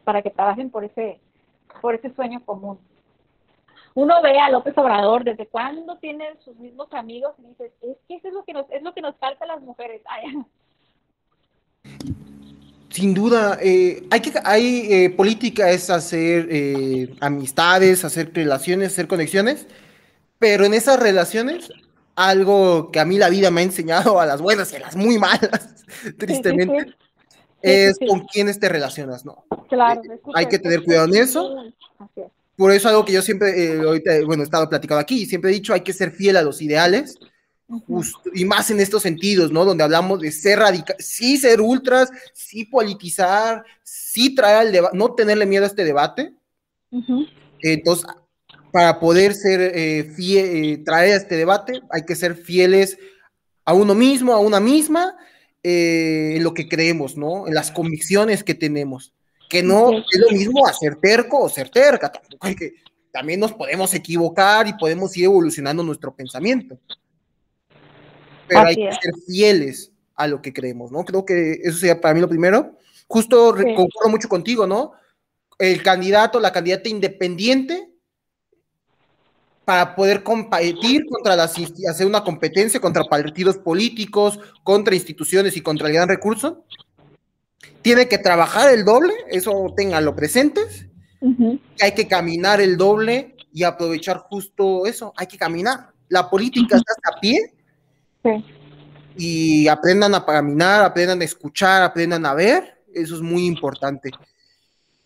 [0.05, 1.21] para que trabajen por ese
[1.81, 2.79] por ese sueño común
[3.99, 8.15] uno ve a López Obrador desde cuándo tiene sus mismos amigos y dices, es que
[8.15, 10.03] eso es lo que nos, es lo que nos falta a las mujeres.
[12.91, 19.07] Sin duda, eh, hay que, hay eh, política es hacer eh, amistades, hacer relaciones, hacer
[19.07, 19.67] conexiones,
[20.39, 21.71] pero en esas relaciones
[22.17, 24.97] algo que a mí la vida me ha enseñado a las buenas y a las
[24.97, 25.85] muy malas,
[26.19, 26.95] tristemente,
[27.61, 29.45] es con quiénes te relacionas, ¿no?
[29.69, 30.01] Claro.
[30.35, 31.73] Hay que tener cuidado en eso.
[32.57, 35.75] Por eso algo que yo siempre, ahorita, bueno, he estado platicando aquí, siempre he dicho,
[35.75, 37.19] hay que ser fiel a los ideales,
[38.35, 39.65] y más en estos sentidos, ¿no?
[39.65, 45.15] Donde hablamos de ser radical, sí ser ultras, sí politizar, sí traer al debate, no
[45.15, 46.33] tenerle miedo a este debate.
[47.61, 48.07] Entonces,
[48.73, 52.99] para poder ser eh, eh, traer a este debate, hay que ser fieles
[53.65, 55.15] a uno mismo, a una misma,
[55.63, 57.47] eh, en lo que creemos, ¿no?
[57.47, 59.13] En las convicciones que tenemos.
[59.51, 62.75] Que no es lo mismo hacer terco o ser terca, tampoco hay que,
[63.11, 66.79] también nos podemos equivocar y podemos ir evolucionando nuestro pensamiento.
[68.49, 71.05] Pero hay que ser fieles a lo que creemos, ¿no?
[71.05, 72.77] Creo que eso sería para mí lo primero.
[73.07, 74.93] Justo concuerdo mucho contigo, ¿no?
[75.59, 77.91] El candidato, la candidata independiente
[79.65, 81.55] para poder competir contra las
[81.91, 86.65] hacer una competencia contra partidos políticos, contra instituciones y contra el gran recurso,
[87.83, 90.87] tiene que trabajar el doble, eso tenganlo presentes,
[91.81, 95.91] hay que caminar el doble y aprovechar justo eso, hay que caminar.
[96.09, 97.58] La política está a pie
[99.19, 104.11] y aprendan a caminar, aprendan a escuchar, aprendan a ver, eso es muy importante.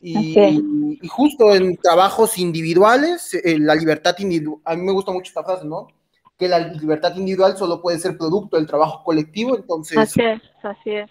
[0.00, 5.44] Y, justo en trabajos individuales, eh, la libertad individual, a mí me gusta mucho esta
[5.44, 5.88] frase, ¿no?
[6.36, 9.96] Que la libertad individual solo puede ser producto del trabajo colectivo, entonces...
[9.96, 11.10] Así es, así es.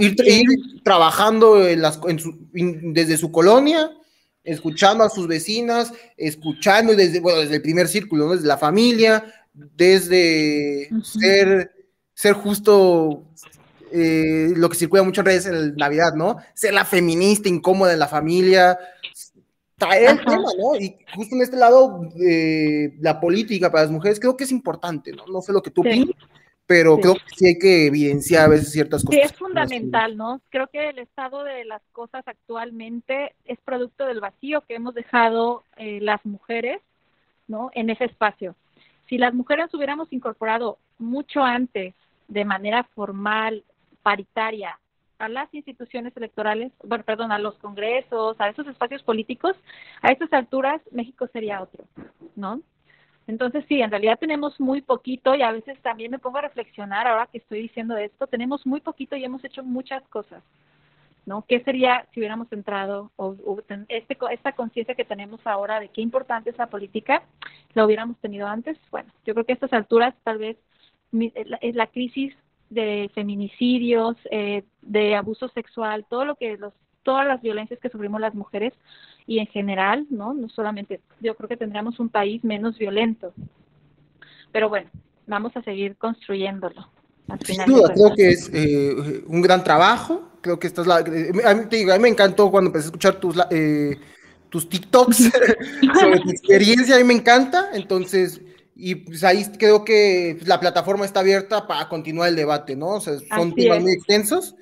[0.00, 3.92] ir, trabajando desde su colonia,
[4.42, 8.34] escuchando a sus vecinas, escuchando desde, bueno, desde el primer círculo, ¿no?
[8.34, 9.37] desde la familia,
[9.76, 11.72] desde ser,
[12.14, 13.24] ser justo
[13.92, 16.36] eh, lo que circula mucho en redes en Navidad, ¿no?
[16.54, 18.78] Ser la feminista incómoda en la familia,
[19.76, 20.76] traer el tema, ¿no?
[20.76, 25.12] Y justo en este lado, de la política para las mujeres, creo que es importante,
[25.12, 25.26] ¿no?
[25.26, 26.14] No sé lo que tú piensas,
[26.66, 29.20] pero creo que sí hay que evidenciar a veces ciertas cosas.
[29.20, 30.42] Sí, es fundamental, ¿no?
[30.50, 35.64] Creo que el estado de las cosas actualmente es producto del vacío que hemos dejado
[35.76, 36.82] eh, las mujeres,
[37.46, 37.70] ¿no?
[37.74, 38.54] En ese espacio.
[39.08, 41.94] Si las mujeres hubiéramos incorporado mucho antes,
[42.28, 43.64] de manera formal,
[44.02, 44.78] paritaria
[45.18, 49.56] a las instituciones electorales, bueno, perdón, a los congresos, a esos espacios políticos,
[50.00, 51.84] a estas alturas México sería otro,
[52.36, 52.60] ¿no?
[53.26, 57.06] Entonces sí, en realidad tenemos muy poquito y a veces también me pongo a reflexionar
[57.06, 60.42] ahora que estoy diciendo esto, tenemos muy poquito y hemos hecho muchas cosas,
[61.28, 61.44] ¿no?
[61.46, 63.36] ¿Qué sería si hubiéramos entrado o,
[63.88, 67.22] este, esta conciencia que tenemos ahora de qué importante es la política,
[67.74, 68.78] la hubiéramos tenido antes?
[68.90, 70.56] Bueno, yo creo que a estas alturas tal vez
[71.12, 72.34] es la crisis
[72.70, 76.72] de feminicidios, eh, de abuso sexual, todo lo que los
[77.02, 78.74] todas las violencias que sufrimos las mujeres
[79.26, 80.34] y en general, ¿no?
[80.34, 83.32] No solamente, yo creo que tendríamos un país menos violento.
[84.52, 84.90] Pero bueno,
[85.26, 86.86] vamos a seguir construyéndolo.
[87.44, 90.30] Sin duda, creo que es eh, un gran trabajo.
[90.40, 90.96] Creo que esta es la.
[90.96, 93.98] A mí, me encantó cuando empecé a escuchar tus, eh,
[94.48, 95.16] tus TikToks
[96.00, 96.96] sobre tu experiencia.
[96.96, 97.70] A mí me encanta.
[97.74, 98.40] Entonces,
[98.80, 102.90] y pues ahí creo que pues, la plataforma está abierta para continuar el debate, ¿no?
[102.90, 104.54] O sea, son temas muy extensos.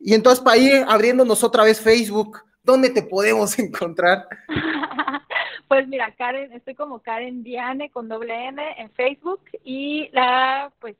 [0.00, 4.26] Y entonces para ir abriéndonos otra vez Facebook, ¿dónde te podemos encontrar?
[5.68, 10.96] pues mira, Karen, estoy como Karen Diane con doble N en Facebook y la, pues,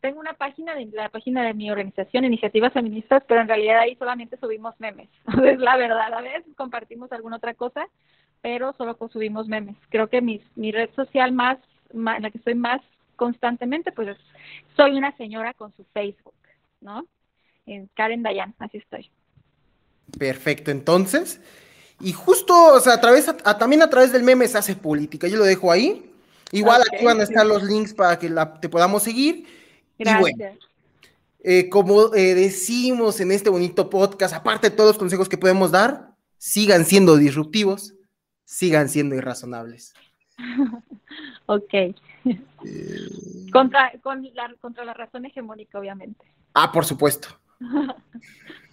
[0.00, 3.96] tengo una página de la página de mi organización, Iniciativas Feministas, pero en realidad ahí
[3.96, 5.08] solamente subimos memes.
[5.44, 7.88] Es la verdad, a veces compartimos alguna otra cosa,
[8.40, 9.76] pero solo subimos memes.
[9.88, 11.58] Creo que mi, mi red social más,
[11.90, 12.80] en la que estoy más
[13.16, 14.16] constantemente, pues
[14.76, 16.34] soy una señora con su Facebook,
[16.80, 17.06] ¿no?
[17.66, 19.10] En Karen Dayan, así estoy.
[20.16, 21.40] Perfecto, entonces,
[22.00, 23.26] y justo, o sea, a través,
[23.58, 26.04] también a través del meme se hace política, yo lo dejo ahí.
[26.50, 29.57] Igual aquí van a estar los links para que la, te podamos seguir.
[29.98, 30.58] Gracias.
[31.40, 35.70] Eh, como eh, decimos en este bonito podcast, aparte de todos los consejos que podemos
[35.70, 37.94] dar, sigan siendo disruptivos,
[38.44, 39.94] sigan siendo irrazonables.
[41.46, 41.74] ok.
[41.74, 41.94] Eh,
[43.52, 46.24] contra, con la, contra la razón hegemónica, obviamente.
[46.54, 47.28] Ah, por supuesto.